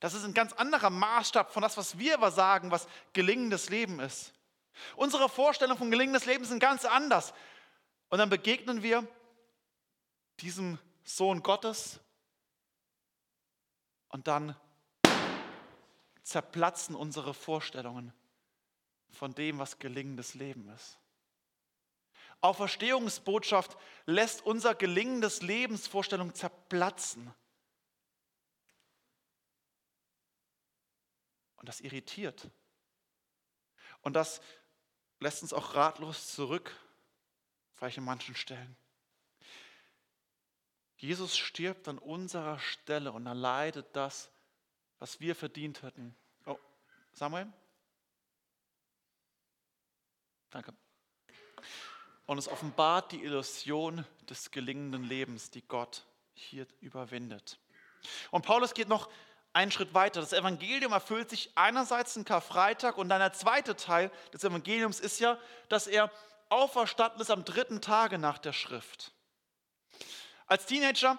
Das 0.00 0.14
ist 0.14 0.24
ein 0.24 0.34
ganz 0.34 0.52
anderer 0.52 0.90
Maßstab 0.90 1.52
von 1.52 1.62
das, 1.62 1.76
was 1.76 1.98
wir 1.98 2.14
aber 2.14 2.30
sagen, 2.30 2.70
was 2.70 2.88
gelingendes 3.12 3.70
Leben 3.70 4.00
ist. 4.00 4.32
Unsere 4.96 5.28
Vorstellungen 5.28 5.78
von 5.78 5.90
gelingendes 5.90 6.26
Leben 6.26 6.44
sind 6.44 6.58
ganz 6.58 6.84
anders. 6.84 7.32
Und 8.08 8.18
dann 8.18 8.28
begegnen 8.28 8.82
wir 8.82 9.06
diesem 10.40 10.78
Sohn 11.04 11.42
Gottes 11.42 12.00
und 14.08 14.26
dann 14.26 14.56
zerplatzen 16.22 16.94
unsere 16.94 17.34
Vorstellungen 17.34 18.12
von 19.14 19.34
dem, 19.34 19.58
was 19.58 19.78
gelingendes 19.78 20.34
Leben 20.34 20.68
ist. 20.70 20.98
Auferstehungsbotschaft 22.40 23.76
lässt 24.04 24.44
unser 24.44 24.74
gelingendes 24.74 25.40
Lebensvorstellung 25.40 26.34
zerplatzen. 26.34 27.32
Und 31.56 31.68
das 31.68 31.80
irritiert. 31.80 32.50
Und 34.02 34.12
das 34.12 34.42
lässt 35.20 35.42
uns 35.42 35.54
auch 35.54 35.74
ratlos 35.74 36.34
zurück, 36.34 36.70
vielleicht 37.72 37.96
in 37.96 38.04
manchen 38.04 38.36
Stellen. 38.36 38.76
Jesus 40.98 41.36
stirbt 41.36 41.88
an 41.88 41.98
unserer 41.98 42.58
Stelle 42.58 43.12
und 43.12 43.26
er 43.26 43.34
leidet 43.34 43.86
das, 43.96 44.30
was 44.98 45.20
wir 45.20 45.34
verdient 45.34 45.82
hätten. 45.82 46.14
Oh, 46.44 46.58
Samuel? 47.12 47.50
Danke. 50.54 50.72
Und 52.26 52.38
es 52.38 52.46
offenbart 52.46 53.10
die 53.10 53.24
Illusion 53.24 54.06
des 54.30 54.52
gelingenden 54.52 55.02
Lebens, 55.02 55.50
die 55.50 55.66
Gott 55.66 56.04
hier 56.32 56.68
überwindet. 56.80 57.58
Und 58.30 58.46
Paulus 58.46 58.72
geht 58.72 58.88
noch 58.88 59.10
einen 59.52 59.72
Schritt 59.72 59.94
weiter. 59.94 60.20
Das 60.20 60.32
Evangelium 60.32 60.92
erfüllt 60.92 61.28
sich 61.28 61.50
einerseits 61.56 62.16
in 62.16 62.24
Karfreitag 62.24 62.98
und 62.98 63.08
dann 63.08 63.18
der 63.18 63.32
zweite 63.32 63.74
Teil 63.74 64.12
des 64.32 64.44
Evangeliums 64.44 65.00
ist 65.00 65.18
ja, 65.18 65.40
dass 65.68 65.88
er 65.88 66.08
auferstanden 66.50 67.20
ist 67.20 67.32
am 67.32 67.44
dritten 67.44 67.80
Tage 67.80 68.18
nach 68.18 68.38
der 68.38 68.52
Schrift. 68.52 69.10
Als 70.46 70.66
Teenager 70.66 71.18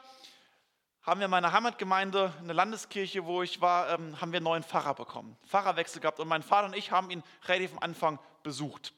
haben 1.01 1.19
wir 1.19 1.25
in 1.25 1.31
meiner 1.31 1.51
Heimatgemeinde, 1.51 2.33
in 2.39 2.47
der 2.47 2.55
Landeskirche, 2.55 3.25
wo 3.25 3.43
ich 3.43 3.59
war, 3.59 3.89
ähm, 3.89 4.21
haben 4.21 4.31
wir 4.31 4.37
einen 4.37 4.45
neuen 4.45 4.63
Pfarrer 4.63 4.93
bekommen. 4.93 5.37
Pfarrerwechsel 5.45 5.99
gehabt 5.99 6.21
und 6.21 6.29
mein 6.29 6.41
Vater 6.41 6.67
und 6.67 6.75
ich 6.77 6.91
haben 6.91 7.09
ihn 7.11 7.21
relativ 7.47 7.73
am 7.73 7.79
Anfang 7.79 8.17
besucht 8.41 8.93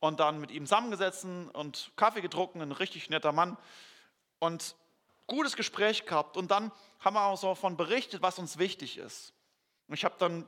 und 0.00 0.20
dann 0.20 0.40
mit 0.40 0.50
ihm 0.50 0.66
zusammengesessen 0.66 1.48
und 1.50 1.92
Kaffee 1.96 2.20
getrunken, 2.20 2.60
ein 2.60 2.72
richtig 2.72 3.10
netter 3.10 3.32
Mann 3.32 3.56
und 4.38 4.74
gutes 5.26 5.56
Gespräch 5.56 6.06
gehabt 6.06 6.36
und 6.36 6.50
dann 6.50 6.72
haben 6.98 7.14
wir 7.14 7.22
auch 7.22 7.38
so 7.38 7.48
davon 7.48 7.76
berichtet, 7.76 8.22
was 8.22 8.38
uns 8.38 8.58
wichtig 8.58 8.98
ist. 8.98 9.32
Und 9.86 9.94
ich 9.94 10.04
habe 10.04 10.16
dann 10.18 10.46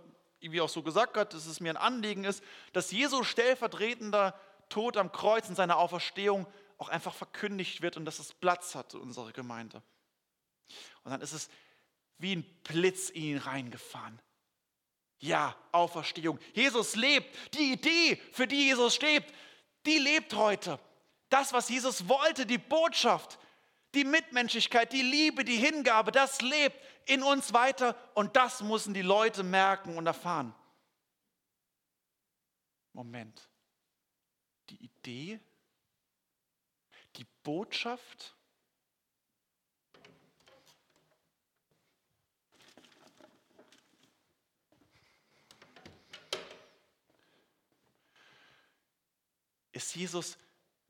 wie 0.51 0.61
auch 0.61 0.69
so 0.69 0.83
gesagt, 0.83 1.17
dass 1.17 1.47
es 1.47 1.61
mir 1.61 1.71
ein 1.71 1.77
Anliegen 1.77 2.25
ist, 2.25 2.43
dass 2.73 2.91
Jesu 2.91 3.23
stellvertretender 3.23 4.39
Tod 4.69 4.97
am 4.97 5.13
Kreuz 5.13 5.49
und 5.49 5.55
seine 5.55 5.77
Auferstehung 5.77 6.47
auch 6.79 6.89
einfach 6.89 7.15
verkündigt 7.15 7.83
wird 7.83 7.97
und 7.97 8.05
dass 8.05 8.19
es 8.19 8.35
Platz 8.35 8.75
hat 8.75 8.95
in 8.95 9.01
unserer 9.01 9.33
Gemeinde. 9.33 9.83
Und 11.05 11.13
dann 11.13 11.21
ist 11.21 11.33
es 11.33 11.49
wie 12.19 12.37
ein 12.37 12.43
Blitz 12.65 13.11
in 13.11 13.23
ihn 13.23 13.39
reingefahren. 13.39 14.21
Ja, 15.23 15.57
Auferstehung. 15.71 16.39
Jesus 16.53 16.97
lebt. 16.97 17.55
Die 17.55 17.73
Idee, 17.73 18.21
für 18.33 18.47
die 18.47 18.67
Jesus 18.67 18.95
steht, 18.95 19.25
die 19.87 19.99
lebt 19.99 20.35
heute. 20.35 20.79
Das, 21.29 21.53
was 21.53 21.69
Jesus 21.69 22.09
wollte, 22.09 22.45
die 22.45 22.59
Botschaft, 22.59 23.39
Die 23.95 24.05
Mitmenschlichkeit, 24.05 24.93
die 24.93 25.03
Liebe, 25.03 25.45
die 25.45 25.57
Hingabe, 25.57 26.13
das 26.13 26.41
lebt 26.41 26.77
in 27.07 27.23
uns 27.23 27.53
weiter 27.53 27.95
und 28.15 28.37
das 28.37 28.63
müssen 28.63 28.95
die 28.95 29.03
Leute 29.03 29.43
merken 29.43 29.99
und 29.99 30.07
erfahren. 30.07 30.55
Moment. 32.95 33.51
Die 34.71 34.83
Idee, 34.83 35.41
die 37.17 37.27
Botschaft, 37.43 38.35
ist 49.83 49.97
Jesus 49.97 50.39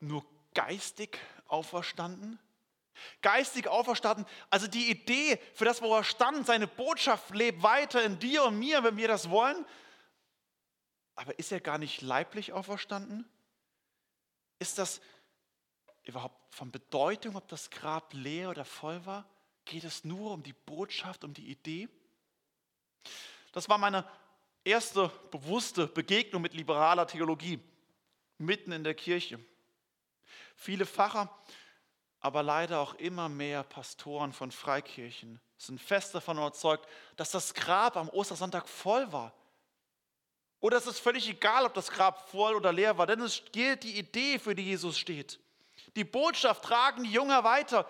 nur 0.01 0.25
geistig 0.55 1.19
auferstanden? 1.47 2.39
Geistig 3.23 3.69
auferstanden, 3.69 4.27
also 4.51 4.67
die 4.67 4.91
Idee, 4.91 5.41
für 5.55 5.65
das, 5.65 5.81
wo 5.81 5.97
er 5.97 6.05
stand, 6.05 6.47
seine 6.47 6.67
Botschaft 6.67 7.35
lebt 7.35 7.63
weiter 7.63 8.05
in 8.05 8.19
dir 8.19 8.45
und 8.45 8.59
mir, 8.59 8.85
wenn 8.85 8.97
wir 8.97 9.09
das 9.09 9.31
wollen. 9.31 9.65
Aber 11.15 11.39
ist 11.39 11.53
er 11.53 11.61
gar 11.61 11.79
nicht 11.79 12.03
leiblich 12.03 12.53
auferstanden? 12.53 13.29
Ist 14.59 14.79
das 14.79 15.01
überhaupt 16.05 16.55
von 16.55 16.71
Bedeutung, 16.71 17.37
ob 17.37 17.49
das 17.49 17.71
Grab 17.71 18.13
leer 18.13 18.51
oder 18.51 18.65
voll 18.65 19.05
war? 19.07 19.29
Geht 19.65 19.85
es 19.85 20.05
nur 20.05 20.33
um 20.33 20.43
die 20.43 20.53
Botschaft, 20.53 21.25
um 21.25 21.33
die 21.33 21.51
Idee? 21.51 21.89
Das 23.53 23.69
war 23.69 23.79
meine 23.79 24.09
erste 24.65 25.09
bewusste 25.31 25.87
Begegnung 25.87 26.43
mit 26.43 26.55
liberaler 26.55 27.07
Theologie 27.07 27.59
mitten 28.43 28.73
in 28.73 28.85
der 28.85 28.95
Kirche. 28.95 29.39
Viele 30.57 30.87
Pfarrer, 30.87 31.29
aber 32.21 32.43
leider 32.43 32.81
auch 32.81 32.95
immer 32.95 33.29
mehr 33.29 33.63
Pastoren 33.65 34.33
von 34.33 34.51
Freikirchen 34.51 35.41
sind 35.57 35.81
fest 35.81 36.15
davon 36.15 36.39
überzeugt, 36.39 36.89
dass 37.17 37.31
das 37.31 37.55
Grab 37.55 37.97
am 37.97 38.09
Ostersonntag 38.09 38.69
voll 38.69 39.11
war. 39.13 39.33
Oder 40.61 40.77
es 40.77 40.87
ist 40.87 41.01
völlig 41.01 41.29
egal, 41.29 41.67
ob 41.67 41.75
das 41.75 41.91
Grab 41.91 42.29
voll 42.31 42.55
oder 42.55 42.73
leer 42.73 42.97
war, 42.99 43.07
denn 43.07 43.21
es 43.21 43.43
gilt 43.53 43.83
die 43.83 43.99
Idee, 43.99 44.39
für 44.39 44.55
die 44.55 44.65
Jesus 44.65 44.99
steht. 44.99 45.41
Die 45.97 46.05
Botschaft 46.05 46.65
tragen 46.65 47.05
die 47.05 47.13
Jünger 47.13 47.43
weiter 47.45 47.89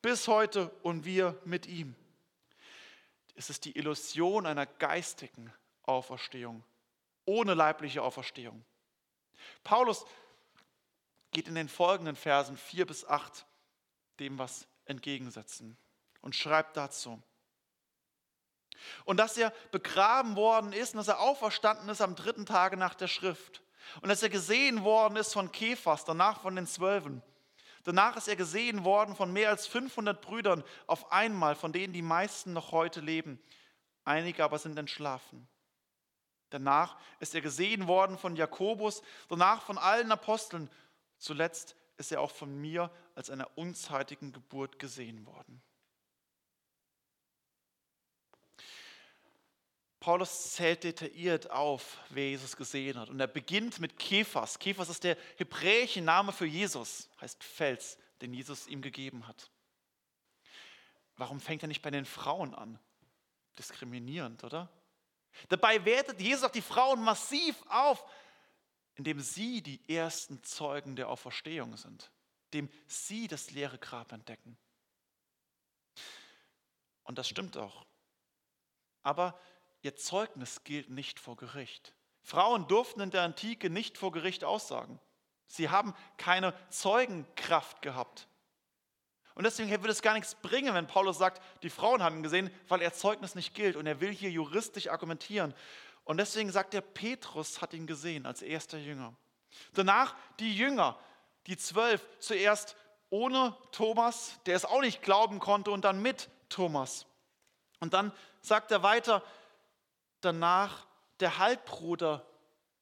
bis 0.00 0.28
heute 0.28 0.70
und 0.82 1.04
wir 1.04 1.38
mit 1.44 1.66
ihm. 1.66 1.94
Es 3.34 3.50
ist 3.50 3.64
die 3.64 3.76
Illusion 3.76 4.46
einer 4.46 4.66
geistigen 4.66 5.52
Auferstehung, 5.82 6.62
ohne 7.26 7.54
leibliche 7.54 8.02
Auferstehung. 8.02 8.64
Paulus 9.62 10.04
geht 11.32 11.48
in 11.48 11.54
den 11.54 11.68
folgenden 11.68 12.16
Versen 12.16 12.56
4 12.56 12.86
bis 12.86 13.04
8 13.04 13.46
dem 14.20 14.38
was 14.38 14.66
entgegensetzen 14.84 15.76
und 16.20 16.34
schreibt 16.34 16.76
dazu. 16.76 17.20
Und 19.04 19.18
dass 19.18 19.36
er 19.36 19.52
begraben 19.70 20.36
worden 20.36 20.72
ist 20.72 20.94
und 20.94 20.98
dass 20.98 21.08
er 21.08 21.20
auferstanden 21.20 21.88
ist 21.88 22.00
am 22.00 22.16
dritten 22.16 22.46
Tage 22.46 22.76
nach 22.76 22.94
der 22.94 23.08
Schrift. 23.08 23.62
Und 24.00 24.08
dass 24.08 24.22
er 24.22 24.30
gesehen 24.30 24.82
worden 24.82 25.16
ist 25.16 25.32
von 25.32 25.52
Kephas, 25.52 26.04
danach 26.04 26.40
von 26.42 26.56
den 26.56 26.66
Zwölfen. 26.66 27.22
Danach 27.84 28.16
ist 28.16 28.28
er 28.28 28.36
gesehen 28.36 28.84
worden 28.84 29.14
von 29.14 29.32
mehr 29.32 29.50
als 29.50 29.66
500 29.66 30.20
Brüdern 30.20 30.64
auf 30.86 31.12
einmal, 31.12 31.54
von 31.54 31.72
denen 31.72 31.92
die 31.92 32.02
meisten 32.02 32.54
noch 32.54 32.72
heute 32.72 33.00
leben. 33.00 33.38
Einige 34.04 34.42
aber 34.42 34.58
sind 34.58 34.78
entschlafen. 34.78 35.46
Danach 36.54 36.96
ist 37.18 37.34
er 37.34 37.40
gesehen 37.40 37.88
worden 37.88 38.16
von 38.16 38.36
Jakobus, 38.36 39.02
danach 39.28 39.60
von 39.62 39.76
allen 39.76 40.12
Aposteln. 40.12 40.70
Zuletzt 41.18 41.74
ist 41.96 42.12
er 42.12 42.20
auch 42.20 42.30
von 42.30 42.60
mir 42.60 42.92
als 43.16 43.28
einer 43.28 43.50
unzeitigen 43.58 44.32
Geburt 44.32 44.78
gesehen 44.78 45.26
worden. 45.26 45.60
Paulus 49.98 50.52
zählt 50.52 50.84
detailliert 50.84 51.50
auf, 51.50 51.98
wer 52.10 52.28
Jesus 52.28 52.56
gesehen 52.56 53.00
hat. 53.00 53.08
Und 53.08 53.18
er 53.18 53.26
beginnt 53.26 53.80
mit 53.80 53.98
Kephas. 53.98 54.60
Kephas 54.60 54.90
ist 54.90 55.02
der 55.02 55.16
hebräische 55.38 56.02
Name 56.02 56.30
für 56.30 56.46
Jesus, 56.46 57.08
heißt 57.20 57.42
Fels, 57.42 57.98
den 58.20 58.32
Jesus 58.32 58.68
ihm 58.68 58.80
gegeben 58.80 59.26
hat. 59.26 59.50
Warum 61.16 61.40
fängt 61.40 61.64
er 61.64 61.68
nicht 61.68 61.82
bei 61.82 61.90
den 61.90 62.04
Frauen 62.04 62.54
an? 62.54 62.78
Diskriminierend, 63.58 64.44
oder? 64.44 64.70
Dabei 65.48 65.84
wertet 65.84 66.20
Jesus 66.20 66.44
auch 66.44 66.50
die 66.50 66.62
Frauen 66.62 67.02
massiv 67.02 67.62
auf, 67.68 68.04
indem 68.94 69.20
sie 69.20 69.62
die 69.62 69.80
ersten 69.88 70.42
Zeugen 70.42 70.96
der 70.96 71.08
Auferstehung 71.08 71.76
sind, 71.76 72.10
indem 72.50 72.70
sie 72.86 73.28
das 73.28 73.50
leere 73.50 73.78
Grab 73.78 74.12
entdecken. 74.12 74.56
Und 77.02 77.18
das 77.18 77.28
stimmt 77.28 77.56
auch. 77.56 77.84
Aber 79.02 79.38
ihr 79.82 79.96
Zeugnis 79.96 80.64
gilt 80.64 80.88
nicht 80.88 81.20
vor 81.20 81.36
Gericht. 81.36 81.94
Frauen 82.22 82.66
durften 82.68 83.00
in 83.00 83.10
der 83.10 83.22
Antike 83.22 83.68
nicht 83.68 83.98
vor 83.98 84.12
Gericht 84.12 84.44
aussagen. 84.44 84.98
Sie 85.46 85.68
haben 85.68 85.94
keine 86.16 86.54
Zeugenkraft 86.70 87.82
gehabt. 87.82 88.28
Und 89.34 89.44
deswegen 89.44 89.70
würde 89.70 89.90
es 89.90 90.02
gar 90.02 90.14
nichts 90.14 90.36
bringen, 90.36 90.74
wenn 90.74 90.86
Paulus 90.86 91.18
sagt, 91.18 91.42
die 91.62 91.70
Frauen 91.70 92.02
haben 92.02 92.16
ihn 92.16 92.22
gesehen, 92.22 92.50
weil 92.68 92.82
er 92.82 92.92
Zeugnis 92.92 93.34
nicht 93.34 93.54
gilt. 93.54 93.76
Und 93.76 93.86
er 93.86 94.00
will 94.00 94.12
hier 94.12 94.30
juristisch 94.30 94.88
argumentieren. 94.88 95.54
Und 96.04 96.18
deswegen 96.18 96.52
sagt 96.52 96.74
er, 96.74 96.82
Petrus 96.82 97.60
hat 97.60 97.74
ihn 97.74 97.86
gesehen 97.86 98.26
als 98.26 98.42
erster 98.42 98.78
Jünger. 98.78 99.14
Danach 99.72 100.14
die 100.38 100.56
Jünger, 100.56 100.98
die 101.46 101.56
zwölf, 101.56 102.06
zuerst 102.20 102.76
ohne 103.10 103.56
Thomas, 103.72 104.38
der 104.46 104.56
es 104.56 104.64
auch 104.64 104.80
nicht 104.80 105.02
glauben 105.02 105.38
konnte, 105.40 105.70
und 105.70 105.84
dann 105.84 106.00
mit 106.00 106.28
Thomas. 106.48 107.06
Und 107.80 107.94
dann 107.94 108.12
sagt 108.40 108.70
er 108.70 108.82
weiter, 108.82 109.22
danach 110.20 110.86
der 111.20 111.38
Halbbruder 111.38 112.26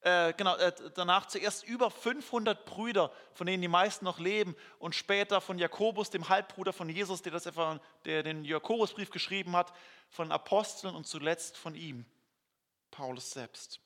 äh, 0.03 0.33
genau, 0.33 0.57
äh, 0.57 0.73
danach 0.95 1.27
zuerst 1.27 1.65
über 1.65 1.91
500 1.91 2.65
Brüder, 2.65 3.13
von 3.35 3.47
denen 3.47 3.63
die 3.63 3.69
meisten 3.69 4.05
noch 4.05 4.19
leben, 4.19 4.57
und 4.79 4.95
später 4.95 5.41
von 5.41 5.59
Jakobus, 5.59 6.11
dem 6.11 6.29
Halbbruder 6.29 6.73
von 6.73 6.89
Jesus, 6.89 7.23
der, 7.23 7.33
das 7.33 7.49
der 8.05 8.23
den 8.23 8.45
Jakobusbrief 8.45 9.11
geschrieben 9.11 9.55
hat, 9.55 9.73
von 10.09 10.33
Aposteln 10.33 10.95
und 10.95 11.07
zuletzt 11.07 11.57
von 11.57 11.75
ihm, 11.75 12.05
Paulus 12.91 13.31
selbst. 13.31 13.81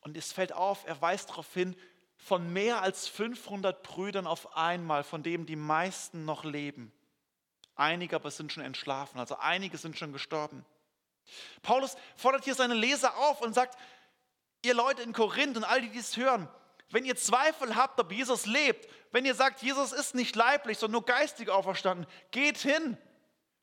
Und 0.00 0.16
es 0.16 0.32
fällt 0.32 0.52
auf, 0.52 0.86
er 0.86 1.00
weist 1.00 1.30
darauf 1.30 1.52
hin, 1.54 1.74
von 2.18 2.52
mehr 2.52 2.82
als 2.82 3.08
500 3.08 3.82
Brüdern 3.82 4.26
auf 4.26 4.56
einmal, 4.56 5.04
von 5.04 5.22
denen 5.22 5.46
die 5.46 5.56
meisten 5.56 6.26
noch 6.26 6.44
leben. 6.44 6.92
Einige 7.76 8.16
aber 8.16 8.30
sind 8.30 8.52
schon 8.52 8.62
entschlafen, 8.62 9.18
also 9.18 9.38
einige 9.38 9.78
sind 9.78 9.98
schon 9.98 10.12
gestorben. 10.12 10.66
Paulus 11.62 11.96
fordert 12.16 12.44
hier 12.44 12.54
seine 12.54 12.74
Leser 12.74 13.16
auf 13.16 13.40
und 13.40 13.54
sagt, 13.54 13.78
ihr 14.62 14.74
Leute 14.74 15.02
in 15.02 15.12
Korinth 15.12 15.56
und 15.56 15.64
all 15.64 15.80
die, 15.80 15.90
die 15.90 15.98
es 15.98 16.16
hören, 16.16 16.48
wenn 16.90 17.04
ihr 17.04 17.16
Zweifel 17.16 17.76
habt, 17.76 18.00
ob 18.00 18.12
Jesus 18.12 18.46
lebt, 18.46 18.88
wenn 19.12 19.24
ihr 19.24 19.34
sagt, 19.34 19.62
Jesus 19.62 19.92
ist 19.92 20.14
nicht 20.14 20.34
leiblich, 20.36 20.78
sondern 20.78 21.00
nur 21.00 21.04
geistig 21.04 21.48
auferstanden, 21.48 22.06
geht 22.30 22.58
hin. 22.58 22.98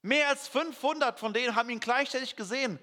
Mehr 0.01 0.29
als 0.29 0.47
500 0.47 1.19
von 1.19 1.33
denen 1.33 1.55
haben 1.55 1.69
ihn 1.69 1.79
gleichzeitig 1.79 2.35
gesehen. 2.35 2.79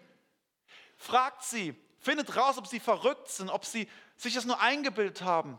Fragt 0.97 1.43
sie, 1.43 1.75
findet 1.99 2.37
raus, 2.37 2.59
ob 2.59 2.67
sie 2.67 2.81
verrückt 2.81 3.29
sind, 3.29 3.49
ob 3.49 3.65
sie 3.65 3.89
sich 4.17 4.35
das 4.35 4.45
nur 4.45 4.61
eingebildet 4.61 5.23
haben. 5.23 5.59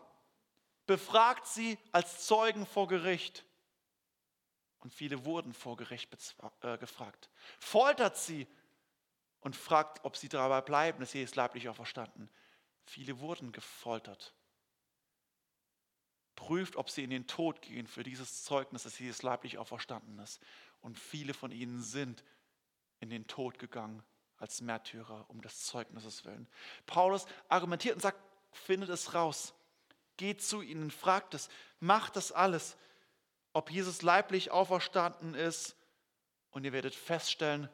Befragt 0.86 1.48
sie 1.48 1.80
als 1.92 2.28
Zeugen 2.28 2.68
vor 2.68 2.88
Gericht. 2.88 3.44
Und 4.80 4.94
viele 4.94 5.26
wurden 5.26 5.54
vor 5.54 5.78
Gericht 5.78 6.16
äh, 6.62 6.78
gefragt. 6.78 7.32
Foltert 7.58 8.18
sie 8.18 8.48
und 9.40 9.56
fragt, 9.56 10.06
ob 10.06 10.16
sie 10.16 10.30
dabei 10.30 10.62
bleiben, 10.62 11.00
dass 11.00 11.14
Jesus 11.14 11.36
leiblich 11.36 11.68
auferstanden. 11.68 12.30
Viele 12.86 13.20
wurden 13.20 13.52
gefoltert. 13.52 14.34
Prüft, 16.36 16.76
ob 16.76 16.90
sie 16.90 17.04
in 17.04 17.10
den 17.10 17.28
Tod 17.28 17.62
gehen 17.62 17.88
für 17.88 18.04
dieses 18.04 18.44
Zeugnis, 18.44 18.84
dass 18.84 19.00
Jesus 19.00 19.24
leiblich 19.24 19.58
auferstanden 19.58 20.20
ist. 20.20 20.42
Und 20.82 21.00
viele 21.00 21.34
von 21.34 21.52
ihnen 21.52 21.82
sind 21.82 22.24
in 23.00 23.10
den 23.10 23.28
Tod 23.28 23.58
gegangen 23.58 24.04
als 24.38 24.62
Märtyrer 24.62 25.26
um 25.30 25.42
des 25.42 25.66
Zeugnisses 25.66 26.26
willen. 26.26 26.48
Paulus 26.86 27.26
argumentiert 27.48 27.96
und 27.96 28.02
sagt, 28.02 28.20
findet 28.52 28.90
es 28.90 29.14
raus. 29.14 29.54
Geht 30.18 30.42
zu 30.42 30.62
ihnen, 30.62 30.92
fragt 30.92 31.34
es, 31.34 31.50
macht 31.80 32.16
das 32.16 32.32
alles, 32.32 32.78
ob 33.54 33.72
Jesus 33.72 34.02
leiblich 34.02 34.52
auferstanden 34.52 35.34
ist. 35.34 35.76
Und 36.52 36.66
ihr 36.66 36.74
werdet 36.74 36.96
feststellen, 36.96 37.70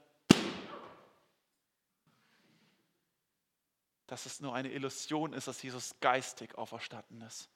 dass 4.12 4.26
es 4.26 4.41
nur 4.41 4.54
eine 4.54 4.69
Illusion 4.69 5.32
ist, 5.32 5.47
dass 5.47 5.62
Jesus 5.63 5.95
geistig 6.02 6.58
auferstanden 6.58 7.21
ist. 7.21 7.50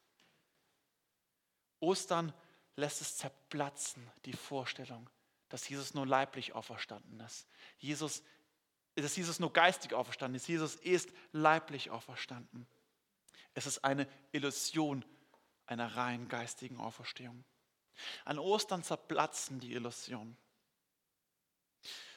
Ostern 1.82 2.34
lässt 2.78 3.02
es 3.02 3.18
zerplatzen, 3.18 4.10
die 4.24 4.32
Vorstellung, 4.32 5.10
dass 5.50 5.68
Jesus 5.68 5.94
nur 5.94 6.08
leiblich 6.08 6.54
auferstanden 6.54 7.20
ist. 7.20 7.46
Jesus, 7.78 8.24
dass 8.96 9.18
Jesus 9.18 9.38
nur 9.40 9.52
geistig 9.52 9.94
auferstanden 9.94 10.38
ist. 10.38 10.48
Jesus 10.48 10.76
ist 10.76 11.10
leiblich 11.34 11.90
auferstanden. 11.90 12.66
Es 13.54 13.66
ist 13.66 13.84
eine 13.84 14.08
Illusion 14.32 15.04
einer 15.66 15.98
rein 15.98 16.30
geistigen 16.30 16.80
Auferstehung. 16.80 17.44
An 18.24 18.40
Ostern 18.40 18.82
zerplatzen 18.82 19.60
die 19.60 19.74
Illusionen. 19.74 20.38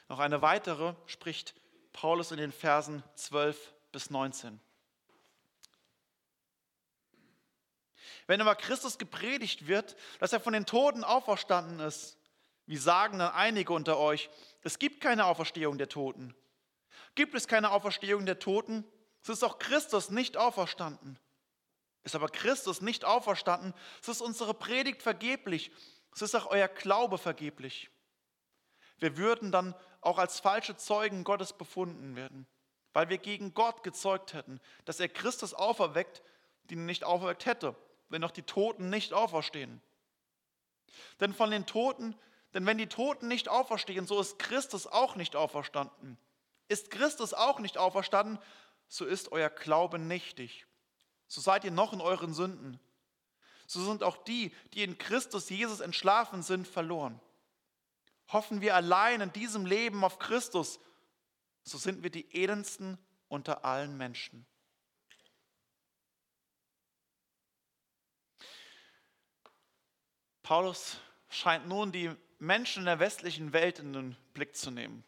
Noch 0.08 0.20
eine 0.20 0.42
weitere 0.42 0.94
spricht 1.06 1.56
Paulus 1.92 2.30
in 2.30 2.38
den 2.38 2.52
Versen 2.52 3.02
12 3.16 3.74
bis 3.92 4.10
19. 4.10 4.60
Wenn 8.26 8.40
aber 8.40 8.54
Christus 8.56 8.98
gepredigt 8.98 9.66
wird, 9.66 9.96
dass 10.20 10.32
er 10.32 10.40
von 10.40 10.52
den 10.52 10.66
Toten 10.66 11.02
auferstanden 11.02 11.80
ist, 11.80 12.18
wie 12.66 12.76
sagen 12.76 13.18
dann 13.18 13.32
einige 13.32 13.72
unter 13.72 13.98
euch, 13.98 14.28
es 14.62 14.78
gibt 14.78 15.00
keine 15.00 15.24
Auferstehung 15.24 15.78
der 15.78 15.88
Toten. 15.88 16.34
Gibt 17.14 17.34
es 17.34 17.48
keine 17.48 17.70
Auferstehung 17.70 18.26
der 18.26 18.38
Toten, 18.38 18.84
so 19.22 19.32
ist 19.32 19.42
auch 19.42 19.58
Christus 19.58 20.10
nicht 20.10 20.36
auferstanden. 20.36 21.18
Ist 22.04 22.14
aber 22.14 22.28
Christus 22.28 22.80
nicht 22.82 23.04
auferstanden, 23.04 23.74
so 24.02 24.12
ist 24.12 24.20
unsere 24.20 24.54
Predigt 24.54 25.02
vergeblich, 25.02 25.72
so 26.12 26.26
ist 26.26 26.34
auch 26.34 26.46
euer 26.46 26.68
Glaube 26.68 27.18
vergeblich. 27.18 27.90
Wir 28.98 29.16
würden 29.16 29.52
dann 29.52 29.74
auch 30.00 30.18
als 30.18 30.40
falsche 30.40 30.76
Zeugen 30.76 31.24
Gottes 31.24 31.52
befunden 31.52 32.16
werden, 32.16 32.46
weil 32.98 33.10
wir 33.10 33.18
gegen 33.18 33.54
Gott 33.54 33.84
gezeugt 33.84 34.34
hätten, 34.34 34.58
dass 34.84 34.98
er 34.98 35.08
Christus 35.08 35.54
auferweckt, 35.54 36.20
den 36.64 36.80
er 36.80 36.86
nicht 36.86 37.04
auferweckt 37.04 37.46
hätte, 37.46 37.76
wenn 38.08 38.24
auch 38.24 38.32
die 38.32 38.42
Toten 38.42 38.90
nicht 38.90 39.12
auferstehen. 39.12 39.80
Denn 41.20 41.32
von 41.32 41.52
den 41.52 41.64
Toten, 41.64 42.16
denn 42.54 42.66
wenn 42.66 42.76
die 42.76 42.88
Toten 42.88 43.28
nicht 43.28 43.48
auferstehen, 43.48 44.04
so 44.04 44.20
ist 44.20 44.40
Christus 44.40 44.88
auch 44.88 45.14
nicht 45.14 45.36
auferstanden. 45.36 46.18
Ist 46.66 46.90
Christus 46.90 47.34
auch 47.34 47.60
nicht 47.60 47.78
auferstanden, 47.78 48.36
so 48.88 49.04
ist 49.04 49.30
euer 49.30 49.48
Glaube 49.48 50.00
nichtig. 50.00 50.66
So 51.28 51.40
seid 51.40 51.62
ihr 51.62 51.70
noch 51.70 51.92
in 51.92 52.00
euren 52.00 52.34
Sünden. 52.34 52.80
So 53.68 53.84
sind 53.84 54.02
auch 54.02 54.16
die, 54.16 54.52
die 54.74 54.82
in 54.82 54.98
Christus 54.98 55.50
Jesus 55.50 55.78
entschlafen 55.78 56.42
sind, 56.42 56.66
verloren. 56.66 57.20
Hoffen 58.32 58.60
wir 58.60 58.74
allein 58.74 59.20
in 59.20 59.32
diesem 59.32 59.66
Leben 59.66 60.02
auf 60.02 60.18
Christus, 60.18 60.80
so 61.68 61.78
sind 61.78 62.02
wir 62.02 62.10
die 62.10 62.34
elendsten 62.34 62.98
unter 63.28 63.64
allen 63.64 63.96
Menschen. 63.96 64.46
Paulus 70.42 70.98
scheint 71.28 71.68
nun 71.68 71.92
die 71.92 72.10
Menschen 72.38 72.80
in 72.80 72.86
der 72.86 73.00
westlichen 73.00 73.52
Welt 73.52 73.78
in 73.80 73.92
den 73.92 74.16
Blick 74.32 74.56
zu 74.56 74.70
nehmen. 74.70 75.04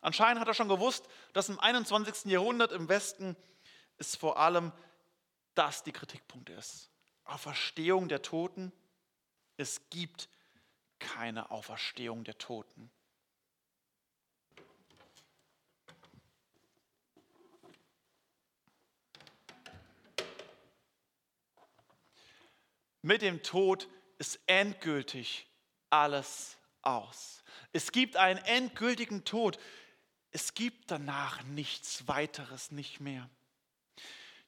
Anscheinend 0.00 0.40
hat 0.40 0.46
er 0.46 0.54
schon 0.54 0.68
gewusst, 0.68 1.08
dass 1.32 1.48
im 1.48 1.58
21. 1.58 2.30
Jahrhundert 2.30 2.70
im 2.72 2.88
Westen 2.88 3.36
es 3.96 4.14
vor 4.14 4.38
allem 4.38 4.70
das 5.54 5.82
die 5.82 5.92
Kritikpunkte 5.92 6.52
ist. 6.52 6.90
Auferstehung 7.24 8.08
der 8.08 8.22
Toten. 8.22 8.72
Es 9.56 9.88
gibt 9.90 10.28
keine 10.98 11.50
Auferstehung 11.50 12.22
der 12.22 12.38
Toten. 12.38 12.90
Mit 23.04 23.20
dem 23.20 23.42
Tod 23.42 23.86
ist 24.16 24.40
endgültig 24.46 25.46
alles 25.90 26.56
aus. 26.80 27.44
Es 27.70 27.92
gibt 27.92 28.16
einen 28.16 28.42
endgültigen 28.46 29.26
Tod. 29.26 29.58
Es 30.30 30.54
gibt 30.54 30.90
danach 30.90 31.42
nichts 31.42 32.08
weiteres, 32.08 32.70
nicht 32.70 33.00
mehr. 33.00 33.28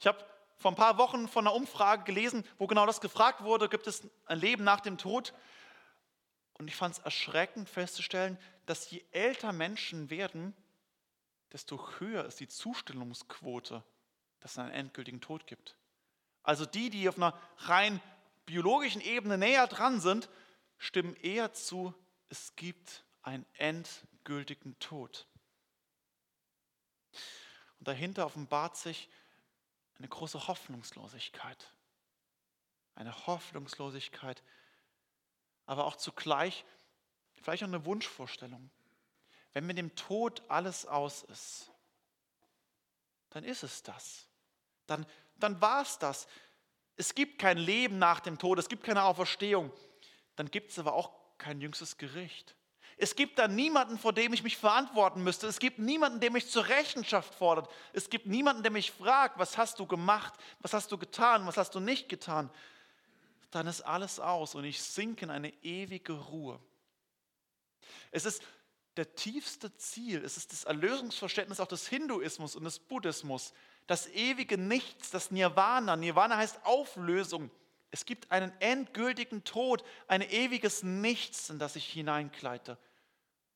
Ich 0.01 0.07
habe 0.07 0.25
vor 0.57 0.73
ein 0.73 0.75
paar 0.75 0.97
Wochen 0.97 1.29
von 1.29 1.47
einer 1.47 1.55
Umfrage 1.55 2.05
gelesen, 2.05 2.47
wo 2.57 2.67
genau 2.67 2.87
das 2.87 3.03
gefragt 3.03 3.43
wurde, 3.43 3.69
gibt 3.69 3.87
es 3.87 4.09
ein 4.25 4.39
Leben 4.39 4.65
nach 4.65 4.81
dem 4.81 4.97
Tod? 4.97 5.35
Und 6.55 6.67
ich 6.67 6.77
fand 6.77 6.97
es 6.97 7.05
erschreckend 7.05 7.69
festzustellen, 7.69 8.39
dass 8.65 8.91
je 8.91 9.05
älter 9.11 9.53
Menschen 9.53 10.09
werden, 10.09 10.57
desto 11.53 11.91
höher 11.99 12.25
ist 12.25 12.41
die 12.41 12.49
Zustimmungsquote, 12.49 13.85
dass 14.41 14.53
es 14.53 14.59
einen 14.59 14.73
endgültigen 14.73 15.21
Tod 15.21 15.47
gibt. 15.47 15.77
Also 16.43 16.65
die, 16.65 16.89
die 16.89 17.07
auf 17.07 17.19
einer 17.19 17.39
rein 17.59 18.01
biologischen 18.47 19.01
Ebene 19.01 19.37
näher 19.37 19.67
dran 19.67 20.01
sind, 20.01 20.31
stimmen 20.79 21.17
eher 21.17 21.53
zu, 21.53 21.95
es 22.29 22.55
gibt 22.57 23.05
einen 23.23 23.45
endgültigen 23.55 24.79
Tod. 24.79 25.27
Und 27.79 27.89
dahinter 27.89 28.25
offenbart 28.27 28.77
sich 28.77 29.09
eine 29.99 30.09
große 30.09 30.47
Hoffnungslosigkeit. 30.47 31.73
Eine 32.95 33.27
Hoffnungslosigkeit, 33.27 34.43
aber 35.67 35.85
auch 35.85 35.97
zugleich 35.97 36.65
vielleicht 37.35 37.63
auch 37.63 37.69
eine 37.69 37.85
Wunschvorstellung. 37.85 38.71
Wenn 39.53 39.67
mit 39.67 39.79
dem 39.79 39.95
Tod 39.95 40.43
alles 40.49 40.87
aus 40.87 41.23
ist, 41.25 41.71
dann 43.31 43.45
ist 43.45 43.63
es 43.63 43.83
das. 43.83 44.27
Dann, 44.87 45.05
dann 45.37 45.61
war 45.61 45.83
es 45.83 45.99
das 45.99 46.27
es 46.97 47.15
gibt 47.15 47.39
kein 47.39 47.59
Leben 47.59 47.99
nach 47.99 48.21
dem 48.21 48.39
Tod, 48.39 48.59
es 48.59 48.69
gibt 48.69 48.85
keine 48.85 49.05
Auferstehung, 49.05 49.71
dann 50.37 50.51
gibt 50.51 50.71
es 50.71 50.79
aber 50.79 50.95
auch 50.95 51.13
kein 51.39 51.61
jüngstes 51.61 51.99
Gericht. 51.99 52.55
Es 52.99 53.15
gibt 53.15 53.39
dann 53.39 53.55
niemanden, 53.55 53.99
vor 53.99 54.15
dem 54.15 54.33
ich 54.33 54.43
mich 54.43 54.57
verantworten 54.57 55.23
müsste. 55.23 55.47
Es 55.47 55.59
gibt 55.59 55.79
niemanden, 55.79 56.21
der 56.21 56.31
mich 56.31 56.49
zur 56.49 56.67
Rechenschaft 56.67 57.35
fordert. 57.35 57.71
Es 57.93 58.09
gibt 58.09 58.27
niemanden, 58.27 58.63
der 58.63 58.73
mich 58.73 58.91
fragt, 58.91 59.39
was 59.39 59.59
hast 59.59 59.79
du 59.79 59.87
gemacht, 59.87 60.33
was 60.61 60.73
hast 60.73 60.91
du 60.91 60.97
getan, 60.97 61.47
was 61.47 61.59
hast 61.59 61.75
du 61.75 61.81
nicht 61.81 62.09
getan. 62.09 62.51
Dann 63.51 63.67
ist 63.67 63.83
alles 63.83 64.19
aus 64.19 64.55
und 64.55 64.65
ich 64.65 64.81
sinke 64.83 65.27
in 65.27 65.31
eine 65.31 65.53
ewige 65.63 66.15
Ruhe. 66.15 66.59
Es 68.11 68.25
ist 68.25 68.43
der 68.97 69.15
tiefste 69.15 69.77
Ziel, 69.77 70.25
es 70.25 70.39
ist 70.39 70.53
das 70.53 70.65
Erlösungsverständnis 70.65 71.61
auch 71.61 71.69
des 71.69 71.87
Hinduismus 71.87 72.57
und 72.57 72.65
des 72.65 72.79
Buddhismus, 72.79 73.53
das 73.87 74.09
ewige 74.09 74.59
Nichts, 74.59 75.11
das 75.11 75.31
Nirvana. 75.31 75.97
Nirvana 75.97 76.37
heißt 76.37 76.65
Auflösung. 76.65 77.51
Es 77.91 78.05
gibt 78.05 78.31
einen 78.33 78.53
endgültigen 78.61 79.45
Tod, 79.45 79.85
ein 80.09 80.23
ewiges 80.23 80.83
Nichts, 80.83 81.51
in 81.51 81.59
das 81.59 81.77
ich 81.77 81.87
hineinkleite. 81.87 82.79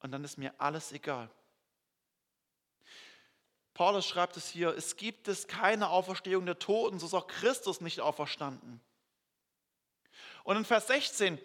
Und 0.01 0.13
dann 0.13 0.25
ist 0.25 0.39
mir 0.39 0.55
alles 0.59 0.93
egal. 0.93 1.29
Paulus 3.75 4.07
schreibt 4.07 4.37
es 4.37 4.49
hier, 4.49 4.77
es 4.77 4.97
gibt 4.97 5.29
es 5.29 5.47
keine 5.47 5.89
Auferstehung 5.89 6.45
der 6.45 6.59
Toten, 6.59 6.99
so 6.99 7.07
ist 7.07 7.15
auch 7.15 7.27
Christus 7.27 7.81
nicht 7.81 8.01
auferstanden. 8.01 8.81
Und 10.45 10.57
in 10.57 10.65
Vers 10.65 10.87
16 10.89 11.39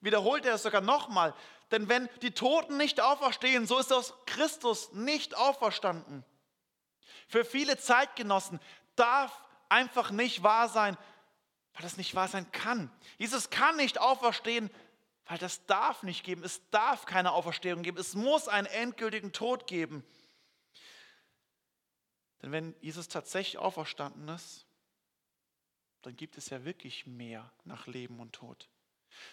wiederholt 0.00 0.44
er 0.46 0.54
es 0.54 0.62
sogar 0.62 0.80
nochmal, 0.80 1.34
denn 1.70 1.88
wenn 1.88 2.08
die 2.20 2.32
Toten 2.32 2.76
nicht 2.76 3.00
auferstehen, 3.00 3.66
so 3.66 3.78
ist 3.78 3.92
aus 3.92 4.14
Christus 4.26 4.92
nicht 4.92 5.36
auferstanden. 5.36 6.24
Für 7.28 7.44
viele 7.44 7.78
Zeitgenossen 7.78 8.60
darf 8.96 9.42
einfach 9.68 10.10
nicht 10.10 10.42
wahr 10.42 10.68
sein, 10.68 10.96
weil 11.74 11.82
das 11.82 11.96
nicht 11.96 12.14
wahr 12.14 12.28
sein 12.28 12.50
kann. 12.52 12.90
Jesus 13.18 13.50
kann 13.50 13.76
nicht 13.76 13.98
auferstehen, 13.98 14.70
weil 15.26 15.38
das 15.38 15.64
darf 15.66 16.02
nicht 16.02 16.24
geben. 16.24 16.44
Es 16.44 16.60
darf 16.70 17.06
keine 17.06 17.32
Auferstehung 17.32 17.82
geben. 17.82 17.98
Es 17.98 18.14
muss 18.14 18.48
einen 18.48 18.66
endgültigen 18.66 19.32
Tod 19.32 19.66
geben. 19.66 20.04
Denn 22.42 22.52
wenn 22.52 22.74
Jesus 22.80 23.08
tatsächlich 23.08 23.58
auferstanden 23.58 24.28
ist, 24.28 24.66
dann 26.02 26.16
gibt 26.16 26.36
es 26.36 26.50
ja 26.50 26.64
wirklich 26.64 27.06
mehr 27.06 27.50
nach 27.64 27.86
Leben 27.86 28.18
und 28.18 28.32
Tod. 28.32 28.68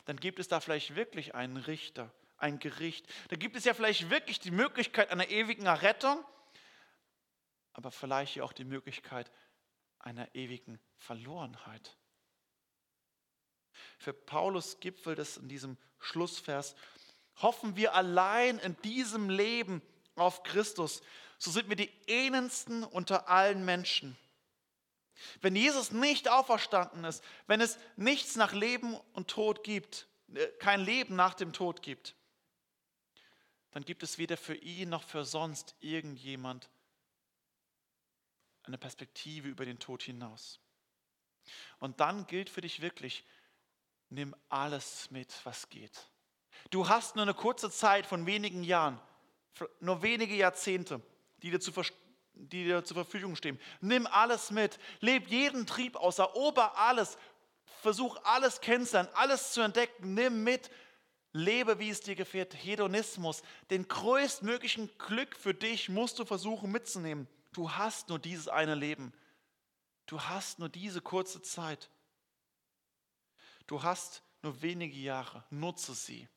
Dann 0.06 0.18
gibt 0.18 0.40
es 0.40 0.48
da 0.48 0.60
vielleicht 0.60 0.96
wirklich 0.96 1.34
einen 1.34 1.58
Richter, 1.58 2.14
ein 2.38 2.60
Gericht. 2.60 3.08
Dann 3.30 3.40
gibt 3.40 3.56
es 3.56 3.66
ja 3.66 3.74
vielleicht 3.74 4.10
wirklich 4.10 4.40
die 4.40 4.52
Möglichkeit 4.52 5.10
einer 5.10 5.30
ewigen 5.30 5.66
Errettung 5.66 6.24
aber 7.80 7.92
vielleicht 7.92 8.42
auch 8.42 8.52
die 8.52 8.66
Möglichkeit 8.66 9.32
einer 10.00 10.36
ewigen 10.36 10.82
Verlorenheit. 10.98 11.96
Für 13.98 14.12
Paulus 14.12 14.82
gipfelt 14.82 15.18
es 15.18 15.38
in 15.38 15.48
diesem 15.48 15.78
Schlussvers, 15.98 16.76
hoffen 17.38 17.78
wir 17.78 17.96
allein 17.96 18.60
in 18.60 18.76
diesem 18.82 19.30
Leben 19.30 19.82
auf 20.16 20.44
Christus, 20.44 21.02
so 21.38 21.52
sind 21.52 21.70
wir 21.70 21.78
die 21.78 21.90
elendsten 22.08 22.84
unter 22.84 23.30
allen 23.30 23.64
Menschen. 23.64 24.18
Wenn 25.40 25.56
Jesus 25.56 25.94
nicht 25.94 26.28
auferstanden 26.28 27.06
ist, 27.06 27.24
wenn 27.48 27.62
es 27.62 27.80
nichts 27.96 28.36
nach 28.36 28.52
Leben 28.52 28.96
und 29.14 29.30
Tod 29.30 29.64
gibt, 29.64 30.10
äh, 30.34 30.48
kein 30.60 30.82
Leben 30.82 31.16
nach 31.16 31.34
dem 31.34 31.54
Tod 31.54 31.82
gibt, 31.82 32.14
dann 33.72 33.86
gibt 33.86 34.04
es 34.04 34.18
weder 34.18 34.36
für 34.36 34.56
ihn 34.56 34.90
noch 34.90 35.04
für 35.04 35.24
sonst 35.24 35.78
irgendjemand 35.80 36.70
eine 38.70 38.78
Perspektive 38.78 39.50
über 39.50 39.66
den 39.66 39.80
Tod 39.80 40.02
hinaus. 40.04 40.60
Und 41.80 42.00
dann 42.00 42.28
gilt 42.28 42.50
für 42.50 42.62
dich 42.62 42.82
wirklich, 42.82 43.26
nimm 44.10 44.36
alles 44.48 45.12
mit, 45.12 45.34
was 45.44 45.70
geht. 45.70 46.08
Du 46.70 46.88
hast 46.88 47.16
nur 47.16 47.24
eine 47.24 47.34
kurze 47.34 47.72
Zeit 47.72 48.06
von 48.06 48.26
wenigen 48.26 48.64
Jahren, 48.64 49.00
nur 49.80 50.02
wenige 50.02 50.36
Jahrzehnte, 50.36 51.02
die 51.42 51.52
dir, 51.52 51.60
zu, 51.60 51.72
die 52.34 52.64
dir 52.66 52.84
zur 52.86 52.96
Verfügung 52.96 53.36
stehen. 53.36 53.60
Nimm 53.82 54.08
alles 54.08 54.52
mit, 54.52 54.80
leb 55.00 55.28
jeden 55.28 55.66
Trieb 55.66 55.96
aus, 55.96 56.20
erober 56.20 56.78
alles, 56.78 57.18
versuch 57.82 58.18
alles 58.24 58.62
kennenzulernen, 58.62 59.10
alles 59.16 59.54
zu 59.54 59.62
entdecken, 59.62 60.14
nimm 60.14 60.44
mit, 60.44 60.70
lebe, 61.32 61.80
wie 61.80 61.90
es 61.90 62.02
dir 62.02 62.16
gefällt. 62.16 62.54
Hedonismus, 62.54 63.42
den 63.72 63.88
größtmöglichen 63.88 64.92
Glück 65.00 65.36
für 65.36 65.54
dich 65.54 65.90
musst 65.90 66.20
du 66.20 66.26
versuchen 66.26 66.72
mitzunehmen. 66.72 67.28
Du 67.52 67.72
hast 67.72 68.10
nur 68.10 68.20
dieses 68.20 68.48
eine 68.48 68.76
Leben. 68.76 69.14
Du 70.06 70.22
hast 70.22 70.60
nur 70.60 70.70
diese 70.70 71.02
kurze 71.02 71.42
Zeit. 71.42 71.90
Du 73.68 73.84
hast 73.84 74.24
nur 74.42 74.62
wenige 74.62 74.98
Jahre. 74.98 75.44
Nutze 75.50 75.94
sie. 75.94 76.28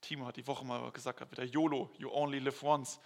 Timo 0.00 0.26
hat 0.26 0.36
die 0.36 0.46
Woche 0.46 0.64
mal 0.64 0.90
gesagt, 0.92 1.20
wieder 1.30 1.44
YOLO, 1.44 1.90
you 1.98 2.10
only 2.10 2.38
live 2.38 2.62
once. 2.62 3.00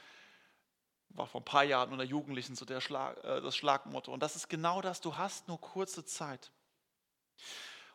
War 1.11 1.27
vor 1.27 1.41
ein 1.41 1.45
paar 1.45 1.65
Jahren 1.65 1.93
unter 1.93 2.05
Jugendlichen 2.05 2.55
so 2.55 2.65
der 2.65 2.81
Schlag, 2.81 3.17
äh, 3.25 3.41
das 3.41 3.57
Schlagmotto. 3.57 4.13
Und 4.13 4.23
das 4.23 4.37
ist 4.37 4.49
genau 4.49 4.81
das, 4.81 5.01
du 5.01 5.17
hast 5.17 5.49
nur 5.49 5.61
kurze 5.61 6.05
Zeit. 6.05 6.53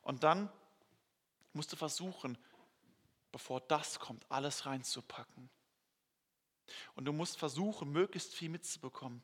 Und 0.02 0.24
dann 0.24 0.52
musst 1.54 1.72
du 1.72 1.76
versuchen, 1.76 2.38
bevor 3.32 3.62
das 3.62 4.00
kommt, 4.00 4.26
alles 4.30 4.66
reinzupacken. 4.66 5.50
Und 6.96 7.06
du 7.06 7.14
musst 7.14 7.38
versuchen, 7.38 7.92
möglichst 7.92 8.34
viel 8.34 8.50
mitzubekommen. 8.50 9.24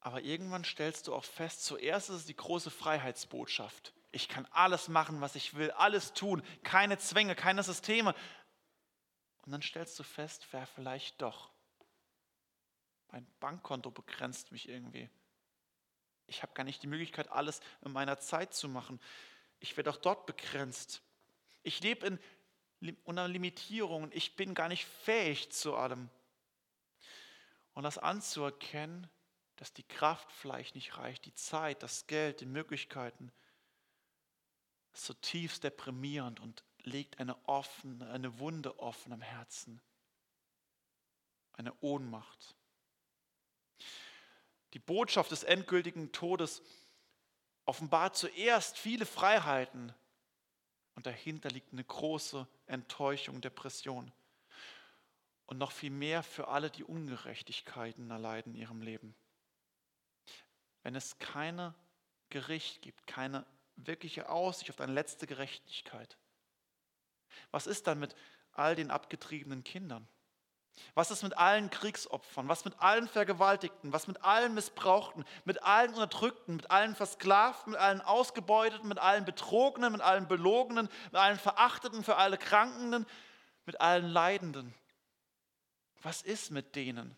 Aber 0.00 0.22
irgendwann 0.22 0.64
stellst 0.64 1.06
du 1.06 1.14
auch 1.14 1.24
fest, 1.24 1.64
zuerst 1.64 2.10
ist 2.10 2.16
es 2.16 2.26
die 2.26 2.36
große 2.36 2.70
Freiheitsbotschaft. 2.70 3.94
Ich 4.10 4.28
kann 4.28 4.46
alles 4.46 4.88
machen, 4.88 5.20
was 5.20 5.36
ich 5.36 5.54
will, 5.54 5.70
alles 5.70 6.12
tun, 6.12 6.42
keine 6.64 6.98
Zwänge, 6.98 7.34
keine 7.34 7.62
Systeme. 7.62 8.14
Und 9.42 9.52
dann 9.52 9.62
stellst 9.62 9.98
du 9.98 10.02
fest, 10.02 10.46
wer 10.50 10.66
vielleicht 10.66 11.22
doch. 11.22 11.50
Mein 13.12 13.26
Bankkonto 13.40 13.90
begrenzt 13.90 14.52
mich 14.52 14.68
irgendwie. 14.68 15.08
Ich 16.26 16.42
habe 16.42 16.52
gar 16.54 16.64
nicht 16.64 16.82
die 16.82 16.88
Möglichkeit, 16.88 17.30
alles 17.30 17.60
in 17.82 17.92
meiner 17.92 18.18
Zeit 18.18 18.54
zu 18.54 18.68
machen. 18.68 19.00
Ich 19.60 19.76
werde 19.76 19.90
auch 19.90 19.96
dort 19.96 20.26
begrenzt. 20.26 21.02
Ich 21.62 21.80
lebe 21.80 22.06
in, 22.06 22.18
unter 23.04 23.28
Limitierungen. 23.28 24.10
Ich 24.12 24.36
bin 24.36 24.54
gar 24.54 24.68
nicht 24.68 24.84
fähig 24.86 25.50
zu 25.52 25.74
allem. 25.76 26.08
Und 27.74 27.84
das 27.84 27.98
anzuerkennen, 27.98 29.08
dass 29.56 29.72
die 29.72 29.84
Kraft 29.84 30.30
vielleicht 30.32 30.74
nicht 30.74 30.98
reicht, 30.98 31.24
die 31.24 31.34
Zeit, 31.34 31.82
das 31.82 32.06
Geld, 32.06 32.40
die 32.40 32.46
Möglichkeiten, 32.46 33.32
ist 34.92 35.04
zutiefst 35.04 35.64
deprimierend 35.64 36.40
und 36.40 36.64
legt 36.82 37.18
eine 37.18 37.36
offene, 37.48 38.10
eine 38.10 38.38
Wunde 38.38 38.78
offen 38.78 39.12
am 39.12 39.22
Herzen. 39.22 39.80
Eine 41.54 41.72
Ohnmacht. 41.80 42.56
Die 44.72 44.78
Botschaft 44.78 45.30
des 45.30 45.44
endgültigen 45.44 46.12
Todes 46.12 46.62
offenbart 47.64 48.16
zuerst 48.16 48.78
viele 48.78 49.06
Freiheiten 49.06 49.94
und 50.94 51.06
dahinter 51.06 51.50
liegt 51.50 51.72
eine 51.72 51.84
große 51.84 52.46
Enttäuschung, 52.66 53.40
Depression 53.40 54.12
und 55.46 55.58
noch 55.58 55.72
viel 55.72 55.90
mehr 55.90 56.22
für 56.22 56.48
alle, 56.48 56.70
die 56.70 56.84
Ungerechtigkeiten 56.84 58.10
erleiden 58.10 58.54
in 58.54 58.60
ihrem 58.60 58.82
Leben 58.82 59.14
wenn 60.82 60.94
es 60.94 61.18
keine 61.18 61.74
Gericht 62.28 62.82
gibt, 62.82 63.06
keine 63.06 63.46
wirkliche 63.76 64.28
Aussicht 64.28 64.70
auf 64.70 64.80
eine 64.80 64.92
letzte 64.92 65.26
Gerechtigkeit? 65.26 66.16
Was 67.50 67.66
ist 67.66 67.86
dann 67.86 67.98
mit 67.98 68.14
all 68.52 68.76
den 68.76 68.90
abgetriebenen 68.90 69.64
Kindern? 69.64 70.06
Was 70.94 71.10
ist 71.10 71.22
mit 71.22 71.36
allen 71.36 71.70
Kriegsopfern? 71.70 72.48
Was 72.48 72.64
mit 72.64 72.78
allen 72.80 73.08
Vergewaltigten? 73.08 73.92
Was 73.92 74.06
mit 74.06 74.22
allen 74.24 74.54
Missbrauchten? 74.54 75.24
Mit 75.44 75.62
allen 75.62 75.94
Unterdrückten? 75.94 76.56
Mit 76.56 76.70
allen 76.70 76.94
Versklavten? 76.94 77.72
Mit 77.72 77.80
allen 77.80 78.00
Ausgebeuteten? 78.00 78.88
Mit 78.88 78.98
allen 78.98 79.24
Betrogenen? 79.24 79.92
Mit 79.92 80.00
allen 80.00 80.28
Belogenen? 80.28 80.88
Mit 81.06 81.14
allen 81.14 81.38
Verachteten? 81.38 82.04
Für 82.04 82.16
alle 82.16 82.38
Krankenden? 82.38 83.06
Mit 83.64 83.80
allen 83.80 84.08
Leidenden? 84.08 84.74
Was 86.02 86.22
ist 86.22 86.50
mit 86.50 86.74
denen? 86.74 87.16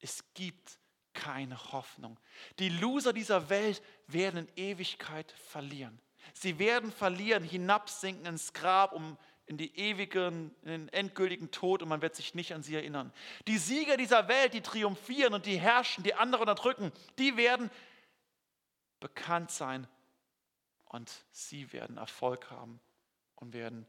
Es 0.00 0.24
gibt 0.34 0.78
keine 1.12 1.72
Hoffnung. 1.72 2.18
Die 2.58 2.68
Loser 2.68 3.12
dieser 3.12 3.48
Welt 3.48 3.82
werden 4.06 4.46
in 4.46 4.56
Ewigkeit 4.56 5.32
verlieren. 5.32 6.00
Sie 6.34 6.58
werden 6.58 6.92
verlieren, 6.92 7.44
hinabsinken 7.44 8.26
ins 8.26 8.52
Grab, 8.52 8.92
um 8.92 9.16
in 9.46 9.56
die 9.56 9.76
ewigen, 9.78 10.54
in 10.62 10.68
den 10.68 10.88
endgültigen 10.88 11.50
Tod 11.50 11.82
und 11.82 11.88
man 11.88 12.02
wird 12.02 12.16
sich 12.16 12.34
nicht 12.34 12.52
an 12.52 12.62
sie 12.62 12.74
erinnern. 12.74 13.12
Die 13.46 13.58
Sieger 13.58 13.96
dieser 13.96 14.28
Welt, 14.28 14.54
die 14.54 14.60
triumphieren 14.60 15.34
und 15.34 15.46
die 15.46 15.58
herrschen, 15.58 16.02
die 16.02 16.14
andere 16.14 16.42
unterdrücken, 16.42 16.92
die 17.18 17.36
werden 17.36 17.70
bekannt 18.98 19.50
sein 19.50 19.86
und 20.86 21.24
sie 21.30 21.72
werden 21.72 21.96
Erfolg 21.96 22.50
haben 22.50 22.80
und 23.36 23.52
werden 23.52 23.86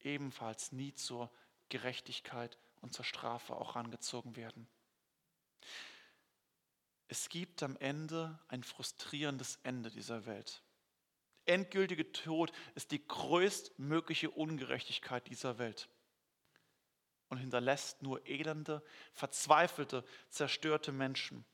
ebenfalls 0.00 0.72
nie 0.72 0.94
zur 0.94 1.30
Gerechtigkeit 1.70 2.58
und 2.80 2.92
zur 2.92 3.04
Strafe 3.04 3.54
auch 3.54 3.76
rangezogen 3.76 4.36
werden. 4.36 4.68
Es 7.08 7.28
gibt 7.28 7.62
am 7.62 7.76
Ende 7.78 8.38
ein 8.48 8.62
frustrierendes 8.62 9.58
Ende 9.62 9.90
dieser 9.90 10.26
Welt. 10.26 10.62
Endgültige 11.46 12.12
Tod 12.12 12.52
ist 12.74 12.90
die 12.90 13.06
größtmögliche 13.06 14.30
Ungerechtigkeit 14.30 15.26
dieser 15.28 15.58
Welt 15.58 15.88
und 17.28 17.38
hinterlässt 17.38 18.02
nur 18.02 18.26
elende, 18.26 18.82
verzweifelte, 19.12 20.04
zerstörte 20.28 20.92
Menschen. 20.92 21.44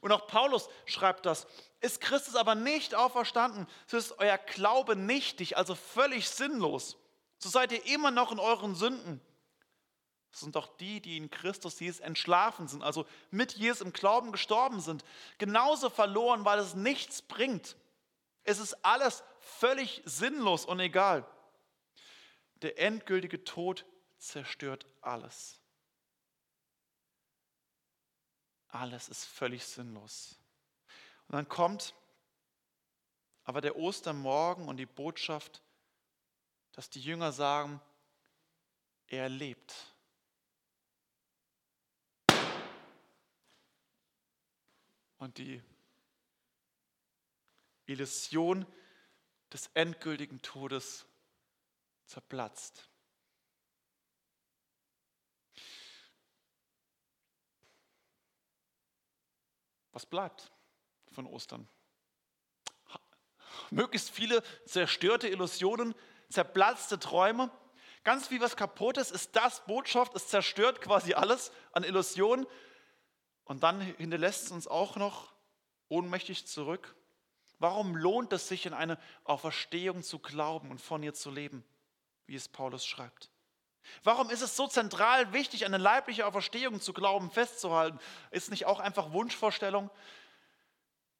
Und 0.00 0.12
auch 0.12 0.26
Paulus 0.28 0.68
schreibt 0.86 1.26
das, 1.26 1.46
ist 1.80 2.00
Christus 2.00 2.36
aber 2.36 2.54
nicht 2.54 2.94
auferstanden, 2.94 3.66
so 3.86 3.96
ist 3.96 4.18
euer 4.18 4.38
Glaube 4.38 4.94
nichtig, 4.94 5.56
also 5.56 5.74
völlig 5.74 6.28
sinnlos. 6.28 6.96
So 7.38 7.48
seid 7.48 7.72
ihr 7.72 7.84
immer 7.86 8.12
noch 8.12 8.30
in 8.30 8.38
euren 8.38 8.76
Sünden. 8.76 9.20
Das 10.30 10.40
sind 10.40 10.54
doch 10.54 10.76
die, 10.76 11.00
die 11.00 11.16
in 11.16 11.30
Christus 11.30 11.80
Jesus 11.80 12.00
entschlafen 12.00 12.68
sind, 12.68 12.82
also 12.82 13.06
mit 13.30 13.52
Jesus 13.52 13.82
im 13.82 13.92
Glauben 13.92 14.32
gestorben 14.32 14.80
sind. 14.80 15.04
Genauso 15.38 15.90
verloren, 15.90 16.44
weil 16.44 16.58
es 16.58 16.74
nichts 16.74 17.20
bringt. 17.20 17.76
Es 18.44 18.58
ist 18.58 18.84
alles 18.84 19.24
völlig 19.42 20.02
sinnlos 20.04 20.64
und 20.64 20.80
egal. 20.80 21.26
Der 22.56 22.78
endgültige 22.78 23.44
Tod 23.44 23.84
zerstört 24.18 24.86
alles. 25.00 25.60
Alles 28.68 29.08
ist 29.08 29.24
völlig 29.24 29.64
sinnlos. 29.64 30.38
Und 31.28 31.34
dann 31.34 31.48
kommt 31.48 31.94
aber 33.44 33.60
der 33.60 33.76
Ostermorgen 33.76 34.68
und 34.68 34.76
die 34.76 34.86
Botschaft, 34.86 35.62
dass 36.72 36.88
die 36.88 37.00
Jünger 37.00 37.32
sagen, 37.32 37.80
er 39.08 39.28
lebt. 39.28 39.92
und 45.22 45.38
die 45.38 45.62
Illusion 47.86 48.66
des 49.52 49.70
endgültigen 49.74 50.40
Todes 50.42 51.06
zerplatzt. 52.06 52.88
Was 59.92 60.06
bleibt 60.06 60.50
von 61.10 61.26
Ostern? 61.26 61.68
Möglichst 63.70 64.10
viele 64.10 64.42
zerstörte 64.66 65.28
Illusionen, 65.28 65.94
zerplatzte 66.30 66.98
Träume. 66.98 67.50
Ganz 68.04 68.30
wie 68.30 68.40
was 68.40 68.56
kaputt 68.56 68.96
ist, 68.96 69.12
ist 69.12 69.36
das 69.36 69.64
Botschaft, 69.66 70.14
es 70.14 70.28
zerstört 70.28 70.80
quasi 70.80 71.14
alles 71.14 71.52
an 71.72 71.84
Illusionen 71.84 72.46
und 73.44 73.62
dann 73.62 73.80
hinterlässt 73.80 74.46
es 74.46 74.50
uns 74.50 74.66
auch 74.66 74.96
noch 74.96 75.32
ohnmächtig 75.88 76.46
zurück. 76.46 76.96
Warum 77.62 77.94
lohnt 77.94 78.32
es 78.32 78.48
sich, 78.48 78.66
in 78.66 78.74
eine 78.74 78.98
Auferstehung 79.22 80.02
zu 80.02 80.18
glauben 80.18 80.72
und 80.72 80.80
von 80.80 81.00
ihr 81.04 81.14
zu 81.14 81.30
leben, 81.30 81.64
wie 82.26 82.34
es 82.34 82.48
Paulus 82.48 82.84
schreibt? 82.84 83.30
Warum 84.02 84.30
ist 84.30 84.42
es 84.42 84.56
so 84.56 84.66
zentral 84.66 85.32
wichtig, 85.32 85.64
eine 85.64 85.78
leibliche 85.78 86.26
Auferstehung 86.26 86.80
zu 86.80 86.92
glauben, 86.92 87.30
festzuhalten? 87.30 88.00
Ist 88.32 88.50
nicht 88.50 88.66
auch 88.66 88.80
einfach 88.80 89.12
Wunschvorstellung? 89.12 89.90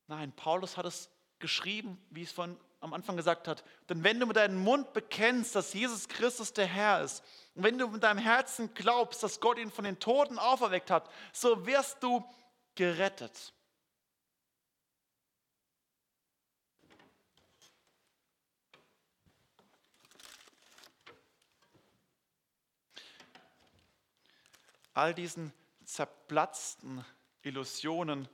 Nein, 0.09 0.33
Paulus 0.33 0.77
hat 0.77 0.85
es 0.85 1.11
geschrieben, 1.39 2.05
wie 2.11 2.25
es 2.25 2.33
von 2.33 2.59
am 2.81 2.93
Anfang 2.93 3.17
gesagt 3.17 3.47
hat. 3.47 3.63
Denn 3.89 4.03
wenn 4.03 4.19
du 4.19 4.27
mit 4.27 4.35
deinem 4.35 4.65
Mund 4.65 4.93
bekennst, 4.95 5.55
dass 5.55 5.73
Jesus 5.73 6.09
Christus 6.09 6.53
der 6.53 6.67
Herr 6.67 7.03
ist, 7.03 7.23
und 7.55 7.63
wenn 7.63 7.79
du 7.79 7.87
mit 7.87 8.03
deinem 8.03 8.19
Herzen 8.19 8.75
glaubst, 8.75 9.23
dass 9.23 9.39
Gott 9.39 9.59
ihn 9.59 9.71
von 9.71 9.85
den 9.85 10.01
Toten 10.01 10.41
auferweckt 10.41 10.91
hat, 10.91 11.09
so 11.33 11.67
wirst 11.67 12.03
du 12.03 12.29
gerettet. 12.75 13.53
All 24.95 25.15
diesen 25.15 25.53
zerplatzten 25.85 27.05
Illusionen 27.43 28.29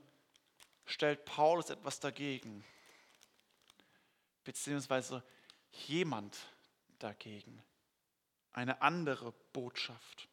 stellt 0.86 1.24
Paulus 1.24 1.70
etwas 1.70 2.00
dagegen. 2.00 2.64
beziehungsweise 4.44 5.22
jemand 5.72 6.34
dagegen. 6.98 7.62
Eine 8.52 8.80
andere 8.80 9.32
Botschaft. 9.52 10.26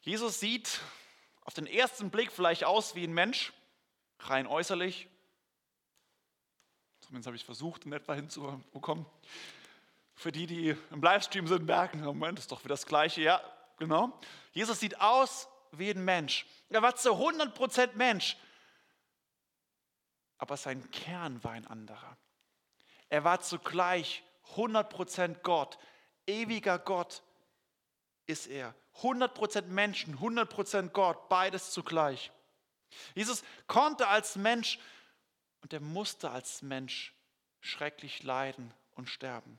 Jesus 0.00 0.40
sieht 0.40 0.80
auf 1.42 1.52
den 1.52 1.66
ersten 1.66 2.10
Blick 2.10 2.32
vielleicht 2.32 2.64
aus 2.64 2.94
wie 2.94 3.04
ein 3.04 3.12
Mensch, 3.12 3.52
rein 4.20 4.46
äußerlich. 4.46 5.08
Zumindest 7.00 7.26
habe 7.26 7.36
ich 7.36 7.44
versucht, 7.44 7.84
in 7.84 7.92
etwa 7.92 8.14
hinzubekommen. 8.14 9.04
Für 10.14 10.32
die, 10.32 10.46
die 10.46 10.76
im 10.90 11.02
Livestream 11.02 11.46
sind, 11.46 11.66
merken, 11.66 12.00
Moment, 12.00 12.38
ist 12.38 12.50
doch 12.50 12.60
wieder 12.60 12.72
das 12.72 12.86
Gleiche. 12.86 13.20
Ja, 13.20 13.42
genau. 13.78 14.18
Jesus 14.52 14.80
sieht 14.80 15.00
aus 15.00 15.48
wie 15.72 15.90
ein 15.90 16.04
Mensch. 16.04 16.46
Er 16.68 16.82
war 16.82 16.96
zu 16.96 17.10
100% 17.12 17.94
Mensch. 17.94 18.36
Aber 20.38 20.56
sein 20.56 20.90
Kern 20.90 21.42
war 21.44 21.52
ein 21.52 21.66
anderer. 21.66 22.16
Er 23.08 23.24
war 23.24 23.40
zugleich 23.40 24.24
100% 24.56 25.42
Gott, 25.42 25.78
ewiger 26.26 26.78
Gott 26.78 27.22
ist 28.26 28.46
er. 28.46 28.74
100% 29.00 29.62
Menschen, 29.66 30.18
100% 30.18 30.88
Gott, 30.90 31.28
beides 31.28 31.70
zugleich. 31.70 32.30
Jesus 33.14 33.42
konnte 33.66 34.08
als 34.08 34.36
Mensch 34.36 34.78
und 35.62 35.72
er 35.72 35.80
musste 35.80 36.30
als 36.30 36.62
Mensch 36.62 37.14
schrecklich 37.60 38.22
leiden 38.22 38.72
und 38.94 39.08
sterben. 39.08 39.58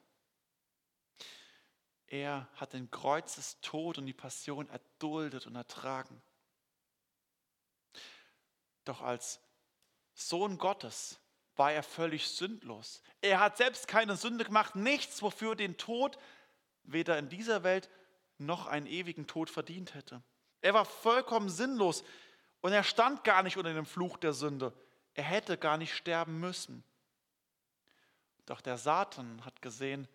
Er 2.13 2.47
hat 2.53 2.73
den 2.73 2.91
Kreuzestod 2.91 3.97
und 3.97 4.05
die 4.05 4.13
Passion 4.13 4.69
erduldet 4.69 5.47
und 5.47 5.55
ertragen. 5.55 6.21
Doch 8.85 9.01
als 9.01 9.39
Sohn 10.13 10.59
Gottes 10.59 11.19
war 11.55 11.71
er 11.71 11.81
völlig 11.81 12.27
sündlos. 12.27 13.01
Er 13.21 13.39
hat 13.39 13.57
selbst 13.57 13.87
keine 13.87 14.15
Sünde 14.15 14.45
gemacht, 14.45 14.75
nichts, 14.75 15.23
wofür 15.23 15.55
den 15.55 15.75
Tod 15.75 16.19
weder 16.83 17.17
in 17.17 17.29
dieser 17.29 17.63
Welt 17.63 17.89
noch 18.37 18.67
einen 18.67 18.85
ewigen 18.85 19.25
Tod 19.25 19.49
verdient 19.49 19.95
hätte. 19.95 20.21
Er 20.61 20.75
war 20.75 20.85
vollkommen 20.85 21.49
sinnlos 21.49 22.03
und 22.61 22.73
er 22.73 22.83
stand 22.83 23.23
gar 23.23 23.41
nicht 23.41 23.57
unter 23.57 23.73
dem 23.73 23.87
Fluch 23.87 24.17
der 24.17 24.33
Sünde. 24.33 24.71
Er 25.15 25.23
hätte 25.23 25.57
gar 25.57 25.77
nicht 25.77 25.95
sterben 25.95 26.39
müssen. 26.39 26.83
Doch 28.45 28.61
der 28.61 28.77
Satan 28.77 29.43
hat 29.43 29.63
gesehen, 29.63 30.07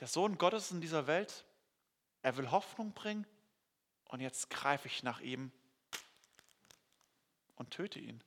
der 0.00 0.08
Sohn 0.08 0.38
Gottes 0.38 0.70
in 0.70 0.80
dieser 0.80 1.06
Welt, 1.06 1.44
er 2.22 2.36
will 2.36 2.50
Hoffnung 2.50 2.92
bringen 2.92 3.26
und 4.06 4.20
jetzt 4.20 4.50
greife 4.50 4.88
ich 4.88 5.02
nach 5.02 5.20
ihm 5.20 5.52
und 7.56 7.70
töte 7.70 7.98
ihn. 7.98 8.22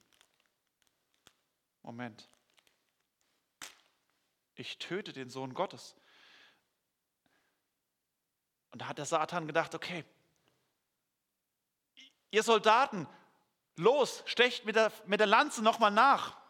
Moment. 1.83 2.29
Ich 4.55 4.77
töte 4.77 5.13
den 5.13 5.29
Sohn 5.29 5.53
Gottes. 5.53 5.95
Und 8.71 8.81
da 8.81 8.87
hat 8.87 8.97
der 8.97 9.05
Satan 9.05 9.47
gedacht, 9.47 9.73
okay, 9.75 10.05
ihr 12.29 12.43
Soldaten, 12.43 13.07
los, 13.75 14.23
stecht 14.25 14.65
mit 14.65 14.75
der, 14.75 14.91
mit 15.05 15.19
der 15.19 15.27
Lanze 15.27 15.61
nochmal 15.61 15.91
nach. 15.91 16.40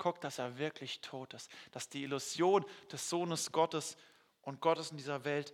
Guckt, 0.00 0.24
dass 0.24 0.38
er 0.38 0.56
wirklich 0.56 1.02
tot 1.02 1.34
ist, 1.34 1.50
dass 1.72 1.90
die 1.90 2.04
Illusion 2.04 2.64
des 2.90 3.10
Sohnes 3.10 3.52
Gottes 3.52 3.98
und 4.40 4.62
Gottes 4.62 4.90
in 4.90 4.96
dieser 4.96 5.26
Welt, 5.26 5.52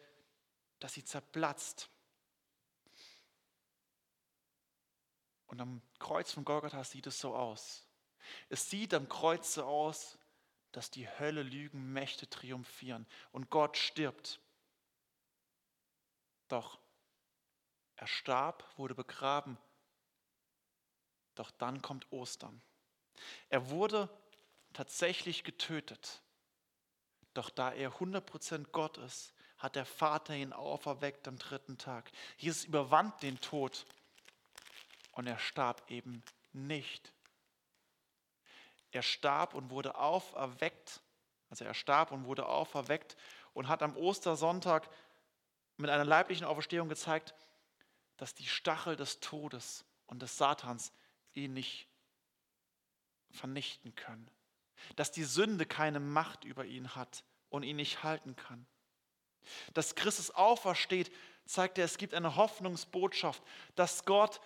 dass 0.78 0.92
sie 0.92 1.04
zerplatzt. 1.04 1.90
Und 5.48 5.60
am 5.60 5.82
Kreuz 5.98 6.30
von 6.30 6.44
Golgatha 6.44 6.84
sieht 6.84 7.08
es 7.08 7.18
so 7.18 7.34
aus. 7.34 7.88
Es 8.48 8.70
sieht 8.70 8.94
am 8.94 9.08
Kreuz 9.08 9.54
so 9.54 9.64
aus, 9.64 10.16
dass 10.70 10.92
die 10.92 11.08
Hölle 11.08 11.42
Lügenmächte 11.42 12.30
triumphieren 12.30 13.04
und 13.32 13.50
Gott 13.50 13.76
stirbt. 13.76 14.38
Doch 16.46 16.78
er 17.96 18.06
starb, 18.06 18.64
wurde 18.78 18.94
begraben. 18.94 19.58
Doch 21.34 21.50
dann 21.50 21.82
kommt 21.82 22.12
Ostern. 22.12 22.62
Er 23.48 23.70
wurde 23.70 24.08
tatsächlich 24.76 25.42
getötet. 25.42 26.22
Doch 27.32 27.48
da 27.48 27.72
er 27.72 27.92
100% 27.92 28.66
Gott 28.72 28.98
ist, 28.98 29.32
hat 29.56 29.74
der 29.74 29.86
Vater 29.86 30.34
ihn 30.34 30.52
auferweckt 30.52 31.26
am 31.26 31.38
dritten 31.38 31.78
Tag. 31.78 32.12
Jesus 32.36 32.64
überwand 32.64 33.22
den 33.22 33.40
Tod 33.40 33.86
und 35.12 35.26
er 35.26 35.38
starb 35.38 35.90
eben 35.90 36.22
nicht. 36.52 37.14
Er 38.90 39.02
starb 39.02 39.54
und 39.54 39.70
wurde 39.70 39.94
auferweckt, 39.96 41.00
also 41.48 41.64
er 41.64 41.74
starb 41.74 42.12
und 42.12 42.26
wurde 42.26 42.46
auferweckt 42.46 43.16
und 43.54 43.68
hat 43.68 43.82
am 43.82 43.96
Ostersonntag 43.96 44.90
mit 45.78 45.88
einer 45.88 46.04
leiblichen 46.04 46.44
Auferstehung 46.44 46.90
gezeigt, 46.90 47.34
dass 48.18 48.34
die 48.34 48.46
Stachel 48.46 48.94
des 48.94 49.20
Todes 49.20 49.86
und 50.06 50.20
des 50.20 50.36
Satans 50.36 50.92
ihn 51.32 51.54
nicht 51.54 51.88
vernichten 53.30 53.94
können. 53.94 54.30
Dass 54.94 55.10
die 55.10 55.24
Sünde 55.24 55.66
keine 55.66 56.00
Macht 56.00 56.44
über 56.44 56.64
ihn 56.64 56.94
hat 56.94 57.24
und 57.48 57.62
ihn 57.62 57.76
nicht 57.76 58.02
halten 58.02 58.36
kann. 58.36 58.66
Dass 59.74 59.94
Christus 59.94 60.30
aufersteht, 60.30 61.12
zeigt 61.44 61.78
er, 61.78 61.84
es 61.84 61.98
gibt 61.98 62.14
eine 62.14 62.36
Hoffnungsbotschaft, 62.36 63.42
dass 63.74 64.04
Gott 64.04 64.40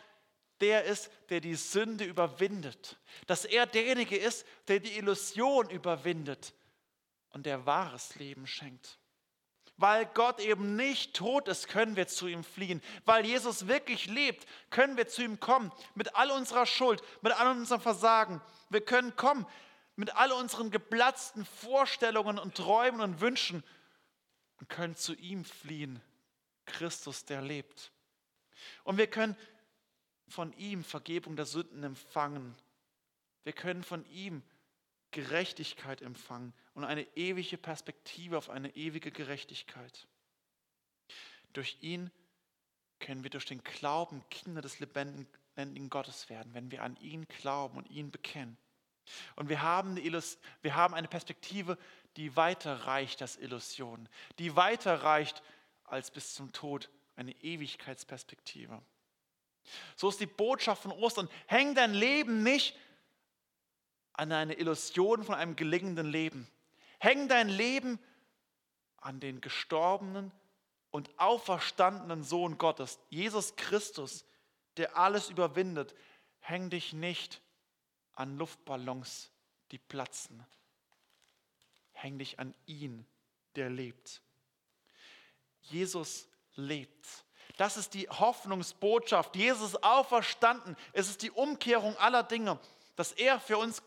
der 0.60 0.84
ist, 0.84 1.10
der 1.30 1.40
die 1.40 1.54
Sünde 1.54 2.04
überwindet. 2.04 2.98
Dass 3.26 3.44
er 3.44 3.66
derjenige 3.66 4.16
ist, 4.16 4.46
der 4.68 4.80
die 4.80 4.96
Illusion 4.98 5.70
überwindet 5.70 6.52
und 7.30 7.46
der 7.46 7.64
wahres 7.66 8.14
Leben 8.16 8.46
schenkt. 8.46 8.98
Weil 9.76 10.04
Gott 10.04 10.40
eben 10.40 10.76
nicht 10.76 11.16
tot 11.16 11.48
ist, 11.48 11.68
können 11.68 11.96
wir 11.96 12.06
zu 12.06 12.26
ihm 12.26 12.44
fliehen. 12.44 12.82
Weil 13.06 13.24
Jesus 13.24 13.66
wirklich 13.66 14.06
lebt, 14.06 14.46
können 14.68 14.98
wir 14.98 15.08
zu 15.08 15.22
ihm 15.22 15.40
kommen. 15.40 15.72
Mit 15.94 16.14
all 16.14 16.30
unserer 16.30 16.66
Schuld, 16.66 17.02
mit 17.22 17.32
all 17.32 17.56
unserem 17.56 17.80
Versagen. 17.80 18.42
Wir 18.68 18.82
können 18.82 19.16
kommen 19.16 19.46
mit 20.00 20.16
all 20.16 20.32
unseren 20.32 20.70
geplatzten 20.70 21.44
Vorstellungen 21.44 22.38
und 22.38 22.56
Träumen 22.56 23.02
und 23.02 23.20
Wünschen 23.20 23.62
und 24.58 24.68
können 24.70 24.96
zu 24.96 25.14
ihm 25.14 25.44
fliehen. 25.44 26.00
Christus, 26.64 27.26
der 27.26 27.42
lebt. 27.42 27.92
Und 28.82 28.96
wir 28.96 29.08
können 29.08 29.36
von 30.26 30.54
ihm 30.54 30.84
Vergebung 30.84 31.36
der 31.36 31.44
Sünden 31.44 31.82
empfangen. 31.82 32.56
Wir 33.44 33.52
können 33.52 33.84
von 33.84 34.06
ihm 34.06 34.42
Gerechtigkeit 35.10 36.00
empfangen 36.00 36.54
und 36.72 36.84
eine 36.84 37.02
ewige 37.14 37.58
Perspektive 37.58 38.38
auf 38.38 38.48
eine 38.48 38.74
ewige 38.76 39.12
Gerechtigkeit. 39.12 40.08
Durch 41.52 41.76
ihn 41.82 42.10
können 43.00 43.22
wir 43.22 43.30
durch 43.30 43.44
den 43.44 43.62
Glauben 43.62 44.24
Kinder 44.30 44.62
des 44.62 44.78
lebendigen 44.78 45.90
Gottes 45.90 46.30
werden, 46.30 46.54
wenn 46.54 46.70
wir 46.70 46.84
an 46.84 46.96
ihn 47.02 47.28
glauben 47.28 47.76
und 47.76 47.90
ihn 47.90 48.10
bekennen. 48.10 48.56
Und 49.36 49.48
wir 49.48 49.62
haben, 49.62 49.96
eine, 49.96 50.22
wir 50.62 50.74
haben 50.74 50.94
eine 50.94 51.08
Perspektive, 51.08 51.78
die 52.16 52.36
weiter 52.36 52.86
reicht 52.86 53.22
als 53.22 53.36
Illusion, 53.36 54.08
die 54.38 54.56
weiter 54.56 55.02
reicht 55.02 55.42
als 55.84 56.10
bis 56.10 56.34
zum 56.34 56.52
Tod, 56.52 56.88
eine 57.16 57.32
Ewigkeitsperspektive. 57.42 58.80
So 59.96 60.08
ist 60.08 60.20
die 60.20 60.26
Botschaft 60.26 60.82
von 60.82 60.92
Ostern. 60.92 61.28
Häng 61.46 61.74
dein 61.74 61.92
Leben 61.92 62.42
nicht 62.42 62.76
an 64.12 64.32
eine 64.32 64.54
Illusion 64.54 65.24
von 65.24 65.34
einem 65.34 65.56
gelingenden 65.56 66.06
Leben. 66.06 66.46
Häng 66.98 67.28
dein 67.28 67.48
Leben 67.48 67.98
an 68.98 69.20
den 69.20 69.40
gestorbenen 69.40 70.32
und 70.90 71.18
auferstandenen 71.18 72.24
Sohn 72.24 72.58
Gottes, 72.58 72.98
Jesus 73.08 73.56
Christus, 73.56 74.24
der 74.76 74.96
alles 74.96 75.30
überwindet. 75.30 75.94
Häng 76.40 76.70
dich 76.70 76.92
nicht 76.92 77.40
an 78.20 78.36
Luftballons, 78.36 79.30
die 79.70 79.78
platzen. 79.78 80.44
Häng 81.92 82.18
dich 82.18 82.38
an 82.38 82.54
ihn, 82.66 83.06
der 83.56 83.70
lebt. 83.70 84.20
Jesus 85.62 86.28
lebt. 86.54 87.24
Das 87.56 87.76
ist 87.76 87.94
die 87.94 88.08
Hoffnungsbotschaft. 88.08 89.36
Jesus 89.36 89.70
ist 89.70 89.84
auferstanden. 89.84 90.76
Es 90.92 91.08
ist 91.08 91.22
die 91.22 91.30
Umkehrung 91.30 91.96
aller 91.96 92.22
Dinge, 92.22 92.58
dass 92.96 93.12
er 93.12 93.40
für 93.40 93.58
uns 93.58 93.82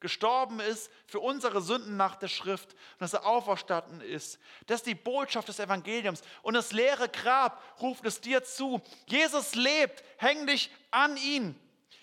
gestorben 0.00 0.60
ist, 0.60 0.90
für 1.06 1.20
unsere 1.20 1.60
Sünden 1.60 1.96
nach 1.96 2.16
der 2.16 2.28
Schrift 2.28 2.72
und 2.72 3.00
dass 3.00 3.14
er 3.14 3.26
auferstanden 3.26 4.00
ist. 4.00 4.38
Das 4.66 4.80
ist 4.80 4.86
die 4.86 4.94
Botschaft 4.94 5.48
des 5.48 5.58
Evangeliums. 5.58 6.22
Und 6.42 6.54
das 6.54 6.72
leere 6.72 7.08
Grab 7.08 7.62
ruft 7.80 8.04
es 8.04 8.20
dir 8.20 8.44
zu. 8.44 8.80
Jesus 9.06 9.54
lebt. 9.54 10.02
Häng 10.16 10.46
dich 10.46 10.70
an 10.90 11.16
ihn. 11.16 11.58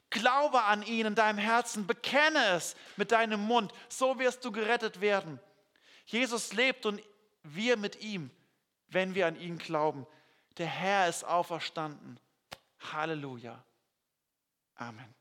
Glaube 0.09 0.63
an 0.63 0.83
ihn 0.83 1.05
in 1.07 1.15
deinem 1.15 1.39
Herzen. 1.39 1.87
Bekenne 1.87 2.43
es 2.55 2.75
mit 2.95 3.11
deinem 3.11 3.41
Mund. 3.41 3.73
So 3.89 4.19
wirst 4.19 4.45
du 4.45 4.51
gerettet 4.51 5.01
werden. 5.01 5.39
Jesus 6.05 6.53
lebt 6.53 6.85
und 6.85 7.01
wir 7.43 7.77
mit 7.77 8.01
ihm, 8.01 8.31
wenn 8.87 9.15
wir 9.15 9.27
an 9.27 9.35
ihn 9.35 9.57
glauben. 9.57 10.05
Der 10.57 10.67
Herr 10.67 11.09
ist 11.09 11.23
auferstanden. 11.23 12.19
Halleluja. 12.79 13.63
Amen. 14.75 15.13